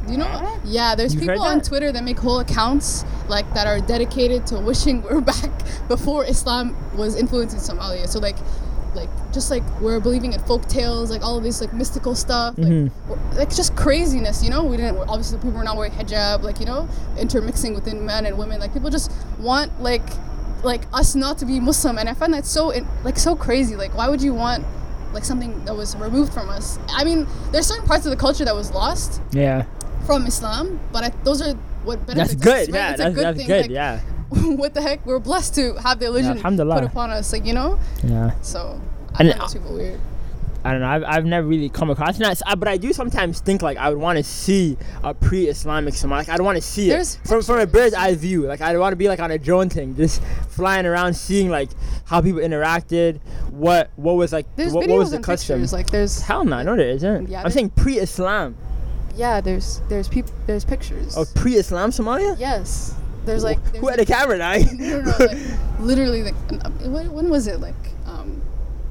You 0.09 0.19
know, 0.19 0.61
yeah. 0.64 0.95
There's 0.95 1.14
You've 1.14 1.23
people 1.23 1.43
on? 1.43 1.62
Twitter 1.62 1.90
that 1.90 2.04
make 2.04 2.19
whole 2.19 2.40
accounts 2.40 3.04
like 3.28 3.52
that 3.54 3.66
are 3.66 3.81
dedicated 3.81 4.47
to 4.49 4.59
wishing 4.59 5.00
we 5.02 5.09
we're 5.14 5.21
back 5.23 5.50
before 5.88 6.26
Islam 6.26 6.76
was 6.97 7.16
influencing 7.16 7.61
Somalia. 7.61 8.07
So 8.07 8.19
like, 8.19 8.37
like 8.95 9.09
just 9.33 9.51
like 9.51 9.63
we're 9.81 10.01
believing 10.01 10.33
in 10.33 10.41
folk 10.41 10.67
tales, 10.69 11.11
like 11.11 11.23
all 11.23 11.37
of 11.37 11.43
this 11.43 11.61
like 11.61 11.73
mystical 11.73 12.15
stuff, 12.15 12.55
like, 12.59 12.69
Mhm. 12.69 12.91
like 13.37 13.55
just 13.55 13.75
craziness, 13.77 14.43
you 14.43 14.51
know. 14.51 14.63
We 14.65 14.77
didn't 14.77 14.97
obviously 15.09 15.39
people 15.39 15.53
were 15.53 15.65
not 15.65 15.77
wearing 15.77 15.93
hijab, 15.93 16.43
like 16.43 16.61
you 16.61 16.67
know, 16.67 16.89
intermixing 17.19 17.75
within 17.75 18.05
men 18.07 18.27
and 18.27 18.37
women. 18.39 18.61
Like 18.61 18.73
people 18.73 18.91
just 18.91 19.11
want 19.39 19.83
like 19.83 20.03
like 20.63 20.83
us 20.95 21.15
not 21.15 21.39
to 21.39 21.45
be 21.47 21.61
Muslim, 21.61 21.99
and 21.99 22.09
I 22.09 22.15
find 22.15 22.33
that 22.35 22.47
so 22.47 22.73
like 23.05 23.19
so 23.19 23.37
crazy. 23.37 23.77
Like 23.77 23.97
why 23.97 24.09
would 24.09 24.23
you 24.23 24.33
want 24.35 24.65
like 25.13 25.25
something 25.25 25.65
that 25.65 25.77
was 25.77 25.95
removed 25.97 26.33
from 26.33 26.49
us? 26.49 26.79
I 26.89 27.05
mean, 27.05 27.27
there's 27.53 27.67
certain 27.67 27.87
parts 27.87 28.05
of 28.07 28.11
the 28.11 28.17
culture 28.17 28.45
that 28.45 28.55
was 28.55 28.73
lost 28.73 29.21
Yeah. 29.33 29.65
from 30.07 30.27
Islam, 30.27 30.81
but 30.93 31.05
I, 31.05 31.13
those 31.23 31.41
are 31.43 31.55
what 31.85 32.05
benefits 32.07 32.35
That's 32.35 32.45
good. 32.45 32.69
us, 32.69 32.69
right? 32.69 32.75
Yeah, 32.75 32.91
It's 32.93 33.01
a 33.01 33.03
that's, 33.05 33.15
good 33.15 33.25
that's 33.25 33.37
thing. 33.39 33.47
good. 33.47 33.63
like, 33.63 33.71
yeah. 33.71 34.01
what 34.57 34.75
the 34.75 34.83
heck? 34.83 35.04
We're 35.07 35.19
blessed 35.19 35.54
to 35.57 35.75
have 35.75 35.99
the 35.99 36.07
religion 36.07 36.33
alhamdulillah. 36.37 36.81
put 36.81 36.85
upon 36.90 37.11
us, 37.11 37.33
like 37.33 37.45
you 37.47 37.52
know. 37.54 37.78
Yeah. 38.02 38.33
So 38.43 38.81
I 39.14 39.23
And 39.23 39.31
find 39.31 39.40
those 39.40 39.54
people 39.54 39.75
weird. 39.75 40.00
I 40.66 40.73
don't 40.73 40.81
know. 40.81 40.88
I've, 40.88 41.04
I've 41.04 41.25
never 41.26 41.47
really 41.47 41.69
come 41.69 41.90
across 41.90 42.16
that, 42.16 42.40
uh, 42.47 42.57
but 42.57 42.69
I 42.69 42.78
do 42.78 42.95
sometimes 42.95 43.38
think 43.40 43.61
like 43.61 43.76
I 43.76 43.90
would 43.90 43.99
want 43.99 44.16
to 44.16 44.25
see 44.25 44.78
a 45.02 45.12
pre-Islamic 45.12 45.93
Somalia. 45.93 46.26
Like, 46.26 46.28
I'd 46.31 46.40
want 46.40 46.57
to 46.57 46.62
see 46.62 46.88
There's 46.88 47.16
it 47.16 47.28
from 47.28 47.43
from 47.43 47.59
a 47.61 47.66
bird's 47.66 47.95
eye 47.95 48.14
view. 48.14 48.47
Like 48.47 48.62
I'd 48.62 48.78
want 48.78 48.93
to 48.93 48.97
be 48.97 49.09
like 49.09 49.21
on 49.21 49.31
a 49.31 49.37
drone 49.38 49.69
thing, 49.69 49.95
just 49.95 50.23
flying 50.49 50.87
around, 50.87 51.12
seeing 51.14 51.50
like 51.50 51.69
how 52.07 52.23
people 52.23 52.40
interacted, 52.40 53.21
what 53.50 53.90
what 53.97 54.14
was 54.14 54.33
like, 54.33 54.47
There's 54.57 54.73
what, 54.73 54.88
what 54.88 54.97
was 54.99 55.11
the 55.11 55.19
custom. 55.21 55.57
pictures. 55.59 55.75
Like 55.75 55.90
there's 55.90 56.23
Hell 56.23 56.47
no, 56.47 56.62
no 56.62 56.76
there 56.76 56.88
isn't. 56.88 57.28
Yeah, 57.28 57.43
I'm 57.43 57.50
saying 57.50 57.69
pre-Islam. 57.71 58.57
yeah, 59.16 59.43
there's 59.43 59.83
there's 59.90 60.09
people 60.09 60.33
there's 60.47 60.64
pictures. 60.64 61.14
Of 61.14 61.33
pre-Islam 61.35 61.90
Somalia. 61.90 62.37
Yes, 62.40 62.95
there's 63.26 63.45
like 63.45 63.62
there's 63.64 63.78
Who 63.78 63.88
had 63.88 64.00
a 64.00 64.07
camera 64.07 64.38
now? 64.38 64.54
no, 64.54 65.00
no, 65.00 65.16
like 65.19 65.38
literally 65.81 66.23
like 66.23 66.35
when, 66.85 67.28
was 67.31 67.47
it 67.47 67.61
like 67.61 67.75
um 68.07 68.43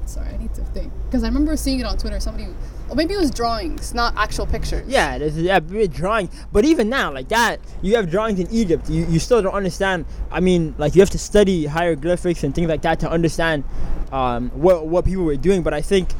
sorry 0.06 0.28
I 0.28 0.36
need 0.36 0.54
to 0.54 0.62
think 0.66 0.92
because 1.06 1.22
I 1.24 1.26
remember 1.28 1.56
seeing 1.56 1.80
it 1.80 1.86
on 1.86 1.96
Twitter 1.98 2.20
somebody 2.20 2.48
or 2.88 2.96
maybe 2.96 3.14
it 3.14 3.18
was 3.18 3.30
drawings 3.30 3.94
not 3.94 4.14
actual 4.16 4.46
pictures 4.46 4.86
Yeah, 4.86 5.16
there's 5.18 5.36
yeah, 5.38 5.58
big 5.60 5.92
drawing. 5.92 6.28
But 6.52 6.64
even 6.66 6.88
now, 6.90 7.10
like 7.12 7.28
that, 7.28 7.60
you 7.80 7.96
have 7.96 8.10
drawings 8.10 8.38
in 8.38 8.46
Egypt. 8.50 8.90
You, 8.90 9.06
you 9.06 9.18
still 9.18 9.40
don't 9.40 9.54
understand. 9.54 10.04
I 10.30 10.40
mean, 10.40 10.74
like 10.76 10.94
you 10.94 11.00
have 11.00 11.08
to 11.10 11.18
study 11.18 11.64
hieroglyphics 11.64 12.44
and 12.44 12.54
things 12.54 12.68
like 12.68 12.82
that 12.82 13.00
to 13.00 13.10
understand 13.10 13.64
um, 14.12 14.50
what 14.50 14.86
what 14.86 15.06
people 15.06 15.24
were 15.24 15.36
doing. 15.36 15.62
But 15.62 15.72
I 15.72 15.80
think 15.80 16.10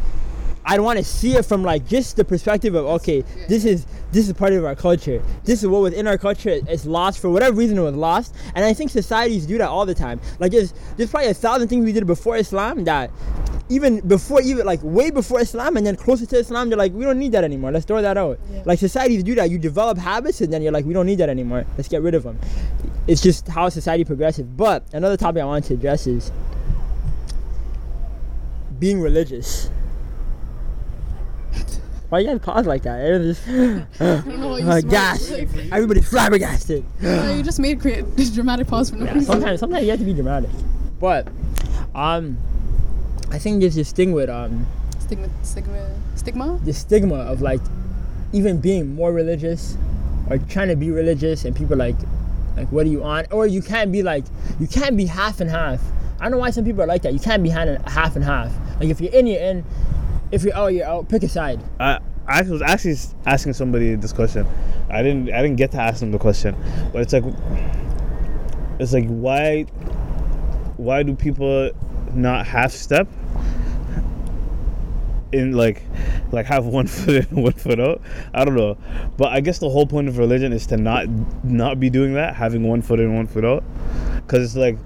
I'd 0.67 0.81
want 0.81 0.99
to 0.99 1.05
see 1.05 1.35
it 1.37 1.45
from 1.45 1.63
like 1.63 1.87
just 1.87 2.17
the 2.17 2.25
perspective 2.25 2.75
of 2.75 2.87
okay, 2.87 3.19
Yeah. 3.37 3.47
this 3.49 3.65
is 3.65 3.87
this 4.13 4.27
is 4.29 4.33
part 4.33 4.53
of 4.53 4.65
our 4.65 4.75
culture. 4.75 5.23
This 5.45 5.63
is 5.63 5.69
what 5.69 5.83
was 5.83 5.93
in 5.95 6.07
our 6.07 6.17
culture. 6.17 6.61
It's 6.69 6.87
lost 6.87 7.19
for 7.19 7.29
whatever 7.29 7.57
reason 7.57 7.77
it 7.77 7.83
was 7.83 7.95
lost. 7.95 8.35
And 8.55 8.65
I 8.65 8.73
think 8.73 8.91
societies 8.91 9.45
do 9.47 9.59
that 9.59 9.69
all 9.69 9.85
the 9.85 9.95
time. 9.95 10.21
Like 10.39 10.53
there's 10.53 10.73
there's 10.97 11.11
probably 11.11 11.29
a 11.31 11.35
thousand 11.35 11.69
things 11.69 11.85
we 11.85 11.93
did 11.93 12.07
before 12.07 12.37
Islam 12.37 12.85
that 12.85 13.11
even 13.69 14.01
before 14.07 14.41
even 14.43 14.65
like 14.67 14.81
way 14.83 15.11
before 15.11 15.41
Islam 15.41 15.77
and 15.77 15.87
then 15.87 15.97
closer 15.97 16.27
to 16.27 16.37
Islam, 16.39 16.69
they're 16.69 16.79
like, 16.79 16.93
we 16.93 17.05
don't 17.05 17.19
need 17.19 17.33
that 17.33 17.45
anymore. 17.45 17.73
Let's 17.73 17.85
throw 17.87 18.01
that 18.03 18.17
out. 18.17 18.39
Yeah. 18.51 18.63
Like 18.65 18.79
societies 18.79 19.23
do 19.23 19.35
that. 19.35 19.51
You 19.51 19.59
develop 19.59 19.99
habits 19.99 20.41
and 20.41 20.53
then 20.53 20.63
you're 20.63 20.73
like, 20.73 20.85
we 20.85 20.95
don't 20.95 21.07
need 21.07 21.19
that 21.19 21.29
anymore. 21.29 21.65
Let's 21.77 21.89
get 21.89 22.03
rid 22.03 22.15
of 22.15 22.23
them. 22.23 22.39
It's 23.07 23.21
just 23.21 23.49
how 23.49 23.69
society 23.69 24.05
progresses. 24.05 24.45
But 24.45 24.85
another 24.93 25.17
topic 25.17 25.43
I 25.43 25.47
wanted 25.47 25.65
to 25.69 25.75
address 25.75 26.07
is 26.07 26.31
being 28.79 29.01
religious. 29.01 29.71
Why 32.15 32.21
you 32.21 32.29
guys 32.29 32.39
pause 32.39 32.65
like 32.65 32.85
that? 32.85 33.05
It 33.05 33.19
was 33.19 33.39
just, 33.39 33.49
I 34.01 34.21
don't 34.21 34.39
know 34.39 34.49
why 34.51 34.59
you 34.61 34.69
uh, 34.69 34.81
gas. 34.83 35.33
Like, 35.33 35.49
Everybody's 35.73 36.09
flabbergasted. 36.09 36.85
you 37.03 37.43
just 37.43 37.59
made 37.59 37.81
create 37.81 38.05
this 38.17 38.31
dramatic 38.37 38.69
pause 38.69 38.91
for 38.91 38.95
no 38.95 39.07
Yeah, 39.07 39.15
reason 39.15 39.33
sometimes 39.33 39.59
sometimes 39.59 39.83
you 39.83 39.91
have 39.91 39.99
to 39.99 40.05
be 40.05 40.13
dramatic. 40.13 40.51
But 41.01 41.27
um 41.93 42.39
I 43.33 43.41
think 43.41 43.59
there's 43.59 43.75
this 43.75 43.91
thing 43.91 44.13
with 44.13 44.31
um 44.31 44.65
stigma 45.01 45.29
stigma 45.43 45.91
stigma 46.15 46.61
the 46.63 46.73
stigma 46.73 47.17
of 47.17 47.43
like 47.43 47.61
even 48.33 48.61
being 48.61 48.95
more 48.95 49.13
religious 49.13 49.77
or 50.31 50.39
trying 50.39 50.69
to 50.69 50.77
be 50.77 50.93
religious 50.93 51.45
and 51.45 51.57
people 51.57 51.77
like 51.77 51.97
like 52.57 52.71
what 52.71 52.87
are 52.87 52.91
you 52.91 53.03
on 53.03 53.27
or 53.33 53.49
you 53.49 53.61
can't 53.61 53.91
be 53.91 54.05
like 54.05 54.25
you 54.61 54.69
can't 54.69 54.97
be 54.97 55.07
half 55.07 55.41
and 55.41 55.51
half 55.51 55.83
i 56.21 56.23
don't 56.23 56.31
know 56.31 56.39
why 56.39 56.51
some 56.51 56.65
people 56.65 56.81
are 56.81 56.87
like 56.87 57.03
that 57.03 57.13
you 57.13 57.19
can't 57.19 57.43
be 57.43 57.49
half 57.49 57.67
and 57.67 57.89
half 57.89 58.15
and 58.15 58.25
half 58.25 58.53
like 58.79 58.89
if 58.89 59.01
you're 59.01 59.13
in 59.13 59.27
you're 59.27 59.43
in 59.43 59.65
if 60.31 60.43
you're 60.43 60.55
out 60.55 60.65
oh, 60.65 60.67
you're 60.69 60.87
out 60.87 61.01
oh, 61.01 61.05
pick 61.05 61.23
a 61.23 61.29
side. 61.29 61.61
I 61.81 62.01
I 62.27 62.43
was 62.43 62.63
actually 62.63 62.97
asking 63.27 63.53
somebody 63.53 63.95
this 63.95 64.13
question. 64.13 64.47
I 64.89 65.03
didn't 65.03 65.33
I 65.33 65.43
didn't 65.43 65.57
get 65.57 65.73
to 65.73 65.81
ask 65.81 66.01
them 66.01 66.11
the 66.11 66.19
question, 66.19 66.57
but 66.93 67.03
it's 67.03 67.13
like 67.13 67.25
it's 68.79 68.93
like 68.93 69.07
why 69.07 69.63
why 70.77 71.03
do 71.03 71.15
people 71.15 71.71
not 72.15 72.47
half 72.47 72.73
step 72.73 73.09
in 75.33 75.53
like 75.53 75.83
like 76.33 76.47
have 76.47 76.65
one 76.67 76.87
foot 76.89 77.31
in 77.31 77.43
one 77.43 77.53
foot 77.53 77.79
out? 77.79 78.01
I 78.33 78.45
don't 78.45 78.57
know. 78.57 78.79
But 79.17 79.33
i 79.33 79.41
guess 79.41 79.59
the 79.59 79.69
whole 79.69 79.87
point 79.87 80.09
of 80.09 80.19
religion 80.19 80.53
is 80.53 80.67
to 80.69 80.77
not 80.77 81.07
not 81.45 81.79
be 81.79 81.91
doing 81.91 82.15
that 82.15 82.35
having 82.35 82.63
one 82.63 82.83
foot 82.83 83.01
in 83.01 83.15
one 83.15 83.27
foot 83.27 83.45
out. 83.45 83.65
Because 84.17 84.45
it's 84.45 84.57
like 84.57 84.79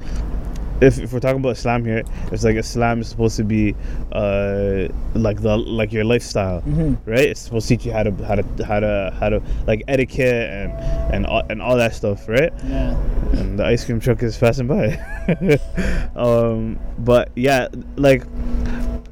if, 0.80 0.98
if 0.98 1.12
we're 1.12 1.20
talking 1.20 1.40
about 1.40 1.56
Islam 1.56 1.84
here, 1.84 2.02
it's 2.32 2.44
like 2.44 2.56
Islam 2.56 3.00
is 3.00 3.08
supposed 3.08 3.36
to 3.36 3.44
be 3.44 3.74
uh, 4.12 4.88
like 5.14 5.40
the 5.42 5.56
like 5.56 5.92
your 5.92 6.04
lifestyle, 6.04 6.62
right? 7.06 7.28
It's 7.28 7.40
supposed 7.40 7.68
to 7.68 7.76
teach 7.76 7.86
you 7.86 7.92
how 7.92 8.02
to 8.02 8.12
how 8.24 8.36
to 8.36 8.64
how 8.64 8.80
to 8.80 9.14
how 9.18 9.28
to 9.28 9.42
like 9.66 9.82
etiquette 9.88 10.50
and 10.50 10.72
and 11.14 11.26
all, 11.26 11.42
and 11.48 11.62
all 11.62 11.76
that 11.76 11.94
stuff, 11.94 12.28
right? 12.28 12.52
yeah 12.64 12.96
and 13.28 13.58
the 13.58 13.64
ice 13.64 13.84
cream 13.84 14.00
truck 14.00 14.22
is 14.22 14.38
passing 14.38 14.66
by. 14.66 14.96
um, 16.16 16.80
but 16.98 17.30
yeah, 17.36 17.68
like 17.96 18.24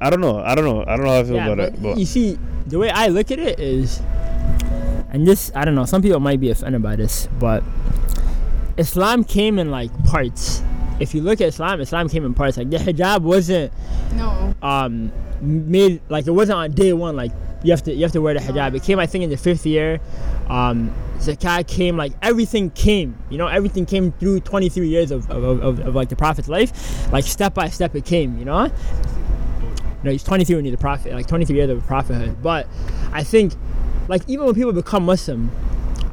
I 0.01 0.09
don't 0.09 0.21
know, 0.21 0.39
I 0.39 0.55
don't 0.55 0.65
know, 0.65 0.83
I 0.87 0.97
don't 0.97 1.05
know 1.05 1.11
how 1.11 1.19
I 1.19 1.23
feel 1.23 1.35
yeah 1.35 1.45
about 1.45 1.57
but 1.57 1.73
it. 1.73 1.81
But 1.83 1.97
you 1.99 2.05
see 2.05 2.39
the 2.67 2.77
way 2.77 2.89
i 2.89 3.07
look 3.07 3.31
at 3.31 3.39
it 3.39 3.59
is 3.59 4.01
and 5.11 5.25
this 5.25 5.51
i 5.55 5.63
don't 5.63 5.73
know 5.73 5.85
some 5.85 6.01
people 6.01 6.19
might 6.19 6.39
be 6.39 6.49
offended 6.49 6.83
by 6.83 6.95
this 6.95 7.27
but 7.39 7.63
islam 8.77 9.23
came 9.23 9.57
in 9.57 9.71
like 9.71 9.91
parts 10.03 10.61
if 10.99 11.13
you 11.13 11.21
look 11.21 11.41
at 11.41 11.47
islam 11.47 11.79
islam 11.79 12.09
came 12.09 12.25
in 12.25 12.33
parts 12.33 12.57
like 12.57 12.69
the 12.69 12.77
hijab 12.77 13.21
wasn't 13.21 13.71
no. 14.13 14.53
um 14.61 15.11
made 15.41 16.01
like 16.09 16.27
it 16.27 16.31
wasn't 16.31 16.57
on 16.57 16.71
day 16.71 16.93
one 16.93 17.15
like 17.15 17.31
you 17.63 17.71
have 17.71 17.83
to 17.83 17.93
you 17.93 18.03
have 18.03 18.11
to 18.11 18.21
wear 18.21 18.33
the 18.33 18.39
hijab. 18.39 18.75
It 18.75 18.83
came 18.83 18.99
i 18.99 19.05
think 19.05 19.23
in 19.23 19.29
the 19.29 19.37
fifth 19.37 19.65
year. 19.65 19.99
Um 20.47 20.93
zakat 21.17 21.67
came 21.67 21.97
like 21.97 22.13
everything 22.21 22.69
came 22.71 23.17
you 23.29 23.37
know 23.37 23.47
everything 23.47 23.85
came 23.85 24.11
through 24.13 24.39
23 24.41 24.87
years 24.87 25.09
of, 25.09 25.29
of, 25.31 25.43
of, 25.43 25.63
of, 25.63 25.79
of 25.79 25.95
like 25.95 26.09
the 26.09 26.15
prophet's 26.15 26.47
life. 26.47 27.11
Like 27.11 27.25
step 27.25 27.53
by 27.53 27.69
step 27.69 27.95
it 27.95 28.05
came 28.05 28.37
you 28.37 28.45
know? 28.45 28.71
No 30.03 30.11
he's 30.11 30.23
23 30.23 30.55
when 30.55 30.65
he's 30.65 30.73
a 30.73 30.77
prophet 30.77 31.13
like 31.13 31.27
23 31.27 31.55
years 31.55 31.69
of 31.69 31.85
prophethood. 31.85 32.41
But 32.41 32.67
i 33.11 33.23
think 33.23 33.53
like 34.07 34.21
even 34.27 34.45
when 34.45 34.55
people 34.55 34.73
become 34.73 35.03
muslim 35.03 35.51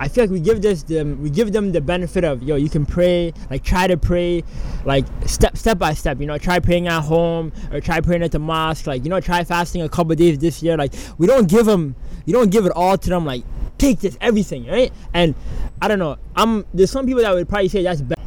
I 0.05 0.09
feel 0.09 0.25
like 0.25 0.31
we 0.31 0.41
give 0.41 0.61
this 0.61 0.83
them 0.83 1.23
we 1.23 1.31
give 1.31 1.53
them 1.53 1.73
the 1.73 1.81
benefit 1.81 2.25
of 2.25 2.43
yo 2.43 2.57
you 2.57 2.69
can 2.69 2.85
pray 2.85 3.33
like 3.49 3.65
try 3.65 3.87
to 3.87 3.97
pray 3.97 4.45
like 4.85 5.07
step 5.25 5.57
step 5.57 5.79
by 5.79 5.95
step 5.95 6.21
you 6.21 6.27
know 6.27 6.37
try 6.37 6.59
praying 6.59 6.89
at 6.89 7.01
home 7.01 7.55
or 7.73 7.81
try 7.81 8.03
praying 8.03 8.23
at 8.23 8.31
the 8.31 8.39
mosque 8.39 8.87
like 8.87 9.03
you 9.03 9.09
know 9.09 9.19
try 9.19 9.43
fasting 9.45 9.81
a 9.81 9.89
couple 9.89 10.15
days 10.15 10.39
this 10.39 10.63
year 10.63 10.77
like 10.77 10.93
we 11.17 11.27
don't 11.27 11.49
give 11.49 11.65
them 11.65 11.97
you 12.27 12.35
don't 12.35 12.51
give 12.51 12.67
it 12.67 12.73
all 12.73 12.99
to 12.99 13.09
them 13.09 13.25
like 13.25 13.45
take 13.79 14.01
this 14.01 14.19
everything 14.21 14.67
right? 14.67 14.93
And 15.15 15.35
I 15.81 15.89
don't 15.89 15.99
know 15.99 16.19
I'm 16.37 16.67
there's 16.75 16.91
some 16.91 17.07
people 17.07 17.23
that 17.23 17.33
would 17.33 17.49
probably 17.49 17.69
say 17.69 17.83
that's 17.83 18.03
bad 18.03 18.19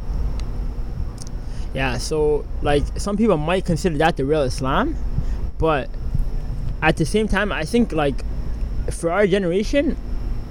yeah 1.74 1.96
so 1.96 2.44
like 2.60 2.82
some 2.96 3.16
people 3.16 3.36
might 3.36 3.64
consider 3.64 3.96
that 3.98 4.16
the 4.16 4.24
real 4.24 4.42
Islam 4.42 4.96
but 5.58 5.88
at 6.82 6.96
the 6.96 7.06
same 7.06 7.28
time 7.28 7.52
I 7.52 7.64
think 7.64 7.92
like 7.92 8.24
for 8.90 9.12
our 9.12 9.28
generation 9.28 9.96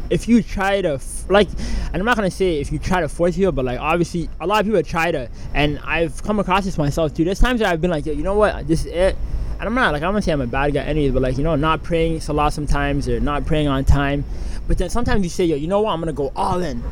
if 0.10 0.28
you 0.28 0.42
try 0.42 0.82
to 0.82 1.00
like 1.30 1.48
and 1.88 1.96
i'm 1.96 2.06
not 2.06 2.16
gonna 2.16 2.32
say 2.32 2.60
if 2.60 2.72
you 2.72 2.80
try 2.80 3.02
to 3.02 3.10
force 3.10 3.36
people 3.36 3.52
but 3.52 3.66
like 3.66 3.80
obviously 3.80 4.30
a 4.40 4.48
lot 4.48 4.60
of 4.60 4.66
people 4.66 4.82
try 4.84 5.12
to 5.12 5.30
and 5.54 5.80
i've 5.80 6.22
come 6.24 6.40
across 6.40 6.66
this 6.66 6.78
myself 6.78 7.14
too. 7.14 7.24
There's 7.24 7.40
times 7.40 7.60
that 7.60 7.72
i've 7.72 7.82
been 7.82 7.92
like 7.92 8.06
Yo, 8.06 8.14
you 8.14 8.24
know 8.24 8.36
what? 8.36 8.68
This 8.68 8.82
is 8.82 8.88
it. 8.88 9.16
And 9.60 9.68
i'm 9.68 9.74
not 9.74 9.92
like 9.94 10.04
i'm 10.04 10.12
gonna 10.12 10.22
say 10.22 10.32
i'm 10.32 10.42
a 10.42 10.48
bad 10.48 10.74
guy 10.74 10.84
anyways 10.84 11.12
but 11.12 11.22
like 11.22 11.38
you 11.38 11.44
know 11.44 11.56
not 11.56 11.84
praying 11.84 12.22
salah 12.22 12.52
sometimes 12.52 13.10
or 13.10 13.20
not 13.20 13.46
praying 13.46 13.68
on 13.68 13.84
time. 13.86 14.24
But 14.68 14.78
then 14.78 14.90
sometimes 14.90 15.24
you 15.24 15.30
say 15.30 15.46
yo 15.46 15.56
you 15.56 15.68
know 15.68 15.82
what? 15.82 15.92
I'm 15.92 16.00
gonna 16.00 16.14
go 16.14 16.32
all 16.36 16.62
in. 16.62 16.84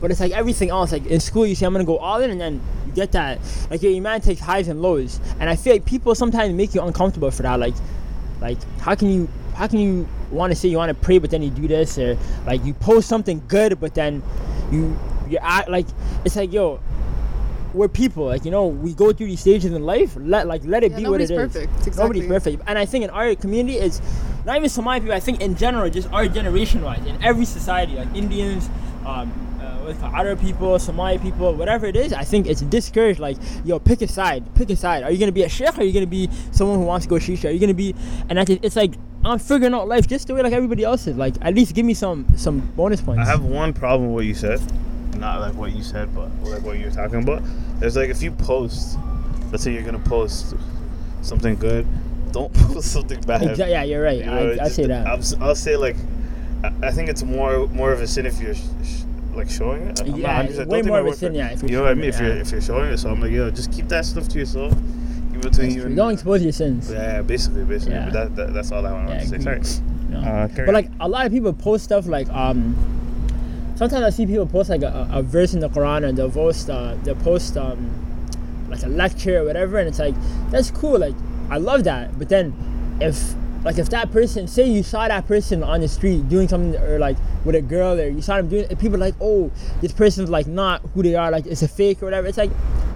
But 0.00 0.10
it's 0.10 0.20
like 0.20 0.32
everything 0.32 0.70
else 0.70 0.92
like 0.92 1.06
in 1.06 1.20
school 1.20 1.46
you 1.46 1.54
say 1.54 1.66
i'm 1.66 1.72
gonna 1.72 1.84
go 1.84 1.98
all 1.98 2.20
in 2.20 2.30
and 2.30 2.40
then 2.40 2.60
you 2.86 2.92
get 2.92 3.12
that. 3.12 3.38
Like 3.70 3.82
your 3.82 3.94
iman 3.94 4.20
takes 4.20 4.40
highs 4.40 4.68
and 4.68 4.82
lows. 4.82 5.20
And 5.40 5.48
i 5.48 5.56
feel 5.56 5.72
like 5.72 5.84
people 5.84 6.14
sometimes 6.14 6.52
make 6.54 6.74
you 6.74 6.82
uncomfortable 6.82 7.30
for 7.30 7.42
that. 7.42 7.58
Like 7.58 7.74
like 8.40 8.58
how 8.80 8.94
can 8.94 9.08
you 9.08 9.28
how 9.54 9.66
can 9.66 9.78
you 9.78 10.08
want 10.30 10.50
to 10.50 10.56
say 10.56 10.68
you 10.68 10.76
want 10.76 10.88
to 10.88 11.04
pray 11.04 11.18
but 11.18 11.30
then 11.30 11.42
you 11.42 11.50
do 11.50 11.68
this 11.68 11.98
or 11.98 12.16
like 12.46 12.64
you 12.64 12.74
post 12.74 13.08
something 13.08 13.42
good 13.48 13.78
but 13.80 13.94
then 13.94 14.22
you 14.70 14.96
you 15.28 15.38
act 15.38 15.68
like 15.68 15.86
it's 16.24 16.36
like 16.36 16.52
yo 16.52 16.80
we're 17.74 17.88
people 17.88 18.26
like 18.26 18.44
you 18.44 18.50
know 18.50 18.66
we 18.66 18.92
go 18.92 19.12
through 19.12 19.26
these 19.26 19.40
stages 19.40 19.72
in 19.72 19.82
life 19.82 20.14
let 20.20 20.46
like 20.46 20.62
let 20.64 20.84
it 20.84 20.92
Yeah, 20.92 20.98
be 20.98 21.06
what 21.06 21.20
it 21.20 21.30
nobody's 21.30 21.30
is 21.30 21.66
perfect, 21.66 21.96
nobody's 21.96 22.26
perfect 22.26 22.62
and 22.66 22.78
i 22.78 22.84
think 22.84 23.04
in 23.04 23.10
our 23.10 23.34
community 23.34 23.78
it's 23.78 24.00
not 24.44 24.56
even 24.56 24.68
somali 24.68 25.00
people 25.00 25.14
i 25.14 25.20
think 25.20 25.40
in 25.40 25.56
general 25.56 25.88
just 25.88 26.10
our 26.12 26.28
generation 26.28 26.82
wise 26.82 27.04
in 27.06 27.22
every 27.22 27.44
society 27.44 27.94
like 27.94 28.08
indians 28.14 28.68
um, 29.06 29.32
uh, 29.60 29.84
with 29.84 30.02
other 30.02 30.36
people, 30.36 30.78
Somali 30.78 31.18
people, 31.18 31.54
whatever 31.54 31.86
it 31.86 31.96
is, 31.96 32.12
I 32.12 32.22
think 32.24 32.46
it's 32.46 32.60
discouraged. 32.60 33.18
Like, 33.18 33.36
yo, 33.64 33.78
pick 33.78 34.00
a 34.02 34.08
side. 34.08 34.54
Pick 34.54 34.70
a 34.70 34.76
side. 34.76 35.02
Are 35.02 35.10
you 35.10 35.18
gonna 35.18 35.32
be 35.32 35.42
a 35.42 35.48
sheikh? 35.48 35.76
Or 35.76 35.80
are 35.80 35.84
you 35.84 35.92
gonna 35.92 36.06
be 36.06 36.28
someone 36.52 36.78
who 36.78 36.84
wants 36.84 37.06
to 37.06 37.10
go 37.10 37.16
shisha? 37.16 37.48
Are 37.48 37.52
you 37.52 37.58
gonna 37.58 37.74
be? 37.74 37.94
And 38.28 38.38
I 38.38 38.44
think 38.44 38.60
it's 38.62 38.76
like 38.76 38.94
I'm 39.24 39.38
figuring 39.38 39.74
out 39.74 39.86
life 39.88 40.06
just 40.08 40.26
the 40.26 40.34
way 40.34 40.42
like 40.42 40.52
everybody 40.52 40.84
else 40.84 41.06
is. 41.06 41.16
Like, 41.16 41.34
at 41.42 41.54
least 41.54 41.74
give 41.74 41.86
me 41.86 41.94
some 41.94 42.26
some 42.36 42.60
bonus 42.76 43.00
points. 43.00 43.20
I 43.20 43.30
have 43.30 43.44
one 43.44 43.72
problem 43.72 44.08
with 44.12 44.14
what 44.14 44.24
you 44.26 44.34
said. 44.34 44.60
Not 45.16 45.40
like 45.40 45.54
what 45.54 45.72
you 45.72 45.82
said, 45.82 46.14
but 46.14 46.30
like 46.42 46.62
what 46.62 46.78
you're 46.78 46.90
talking 46.90 47.22
about. 47.22 47.42
There's 47.78 47.96
like 47.96 48.10
if 48.10 48.22
you 48.22 48.32
post, 48.32 48.98
let's 49.52 49.62
say 49.62 49.72
you're 49.72 49.82
gonna 49.84 49.98
post 50.00 50.54
something 51.20 51.54
good, 51.56 51.86
don't 52.32 52.52
post 52.54 52.92
something 52.92 53.20
bad. 53.20 53.42
Exa- 53.42 53.68
yeah, 53.68 53.82
you're 53.84 54.02
right. 54.02 54.18
You 54.18 54.26
know, 54.26 54.32
I, 54.32 54.52
I 54.52 54.56
just- 54.56 54.76
say 54.76 54.86
that. 54.86 55.06
I'll, 55.06 55.44
I'll 55.48 55.54
say 55.54 55.76
like, 55.76 55.96
I, 56.64 56.72
I 56.88 56.90
think 56.90 57.08
it's 57.08 57.22
more 57.22 57.68
more 57.68 57.92
of 57.92 58.00
a 58.00 58.06
sin 58.08 58.26
if 58.26 58.40
you're 58.40 58.54
sh- 58.54 58.60
sh- 58.84 59.02
like 59.34 59.48
showing 59.48 59.82
it. 59.86 60.00
I'm 60.00 60.10
not 60.10 60.18
Yeah, 60.18 60.42
100% 60.44 60.66
way 60.66 60.82
more 60.82 60.98
of 60.98 61.06
a 61.06 61.14
sin, 61.14 61.34
yeah, 61.34 61.52
You 61.62 61.68
know 61.76 61.82
what 61.82 61.92
I 61.92 61.94
mean? 61.94 62.06
If 62.10 62.18
you're 62.20 62.36
if 62.36 62.50
you're 62.50 62.60
showing 62.60 62.90
it, 62.92 62.98
so 62.98 63.10
I'm 63.10 63.20
like, 63.20 63.30
yo, 63.32 63.50
just 63.50 63.70
keep 63.72 63.88
that 63.88 64.04
stuff 64.04 64.26
to 64.28 64.38
yourself. 64.38 64.74
Between 65.42 65.70
you 65.72 65.82
and 65.84 65.96
Don't 65.96 66.12
expose 66.12 66.42
your 66.42 66.52
sins. 66.52 66.90
Yeah, 66.90 67.22
basically, 67.22 67.64
basically. 67.64 67.94
Yeah. 67.96 68.04
But 68.06 68.12
that, 68.12 68.36
that 68.36 68.54
that's 68.54 68.72
all 68.72 68.86
I 68.86 68.92
want 68.92 69.08
Yeah, 69.08 69.18
to 69.20 69.26
say. 69.26 69.38
Sorry. 69.40 69.60
No. 70.08 70.18
Uh, 70.20 70.48
but 70.48 70.68
on. 70.68 70.74
like 70.74 70.88
a 71.00 71.08
lot 71.08 71.26
of 71.26 71.32
people 71.32 71.52
post 71.52 71.84
stuff 71.84 72.06
like 72.06 72.28
um 72.30 72.76
sometimes 73.76 74.04
I 74.04 74.10
see 74.10 74.26
people 74.26 74.46
post 74.46 74.70
like 74.70 74.82
a, 74.82 75.08
a 75.10 75.22
verse 75.22 75.54
in 75.54 75.60
the 75.60 75.68
Quran 75.68 76.06
and 76.08 76.16
they'll 76.16 76.30
post 76.30 76.68
uh 76.70 76.96
they'll 77.02 77.14
post 77.16 77.56
um 77.56 77.90
like 78.68 78.82
a 78.82 78.88
lecture 78.88 79.38
or 79.40 79.44
whatever 79.44 79.78
and 79.78 79.88
it's 79.88 79.98
like 79.98 80.14
that's 80.50 80.70
cool 80.70 80.98
like 80.98 81.14
I 81.50 81.58
love 81.58 81.84
that 81.84 82.18
but 82.18 82.28
then 82.28 82.54
if 83.00 83.34
like 83.64 83.78
if 83.78 83.88
that 83.90 84.10
person 84.12 84.46
say 84.48 84.66
you 84.66 84.82
saw 84.82 85.08
that 85.08 85.26
person 85.26 85.62
on 85.62 85.80
the 85.80 85.88
street 85.88 86.28
doing 86.28 86.48
something 86.48 86.80
or 86.82 86.98
like 86.98 87.16
with 87.44 87.54
a 87.54 87.62
girl 87.62 87.98
or 87.98 88.08
you 88.08 88.20
saw 88.22 88.36
them 88.36 88.48
doing 88.48 88.66
it, 88.70 88.78
people 88.78 88.96
are 88.96 88.98
like 89.06 89.14
oh 89.20 89.50
this 89.80 89.92
person's 89.92 90.30
like 90.30 90.46
not 90.46 90.80
who 90.94 91.02
they 91.02 91.14
are 91.14 91.30
like 91.30 91.46
it's 91.46 91.62
a 91.62 91.68
fake 91.68 92.02
or 92.02 92.06
whatever 92.06 92.26
it's 92.26 92.38
like 92.38 92.50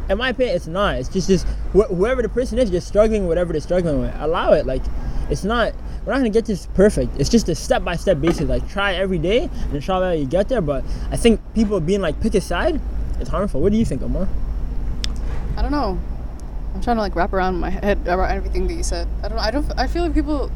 in 0.09 0.19
my 0.19 0.31
opinion 0.31 0.55
it's 0.57 0.67
not 0.67 0.97
it's 0.97 1.09
just 1.09 1.29
just 1.29 1.47
wh- 1.75 1.89
whoever 1.89 2.23
the 2.23 2.29
person 2.29 2.59
is 2.59 2.71
just 2.71 2.87
struggling 2.87 3.27
whatever 3.27 3.53
they're 3.53 3.61
struggling 3.61 4.01
with 4.01 4.15
allow 4.19 4.53
it 4.53 4.67
like 4.67 4.83
it's 5.31 5.45
not 5.45 5.73
we're 6.05 6.13
not 6.13 6.19
gonna 6.19 6.31
get 6.31 6.45
this 6.45 6.67
perfect 6.75 7.11
it's 7.19 7.29
just 7.29 7.49
a 7.49 7.55
step-by-step 7.55 8.21
basis 8.21 8.49
like 8.49 8.69
try 8.69 8.95
every 8.95 9.19
day 9.19 9.51
and 9.65 9.75
inshallah 9.75 10.15
you 10.15 10.27
get 10.27 10.49
there 10.49 10.61
but 10.61 10.85
i 11.11 11.17
think 11.17 11.41
people 11.55 11.81
being 11.81 12.01
like 12.01 12.21
pick 12.21 12.35
a 12.35 12.41
side 12.41 12.81
it's 13.19 13.31
harmful 13.31 13.61
what 13.61 13.73
do 13.73 13.79
you 13.79 13.85
think 13.85 14.03
Omar? 14.03 14.29
I 15.57 15.63
don't 15.63 15.73
know. 15.73 15.99
I'm 16.75 16.83
trying 16.83 16.97
to 16.97 17.01
like 17.01 17.17
wrap 17.17 17.33
around 17.33 17.59
my 17.59 17.71
head 17.71 18.07
around 18.07 18.31
everything 18.31 18.67
that 18.69 18.75
you 18.75 18.83
said. 18.83 19.09
I 19.23 19.29
don't. 19.29 19.39
I 19.39 19.51
don't. 19.51 19.79
I 19.79 19.87
feel 19.87 20.03
like 20.03 20.13
people. 20.13 20.51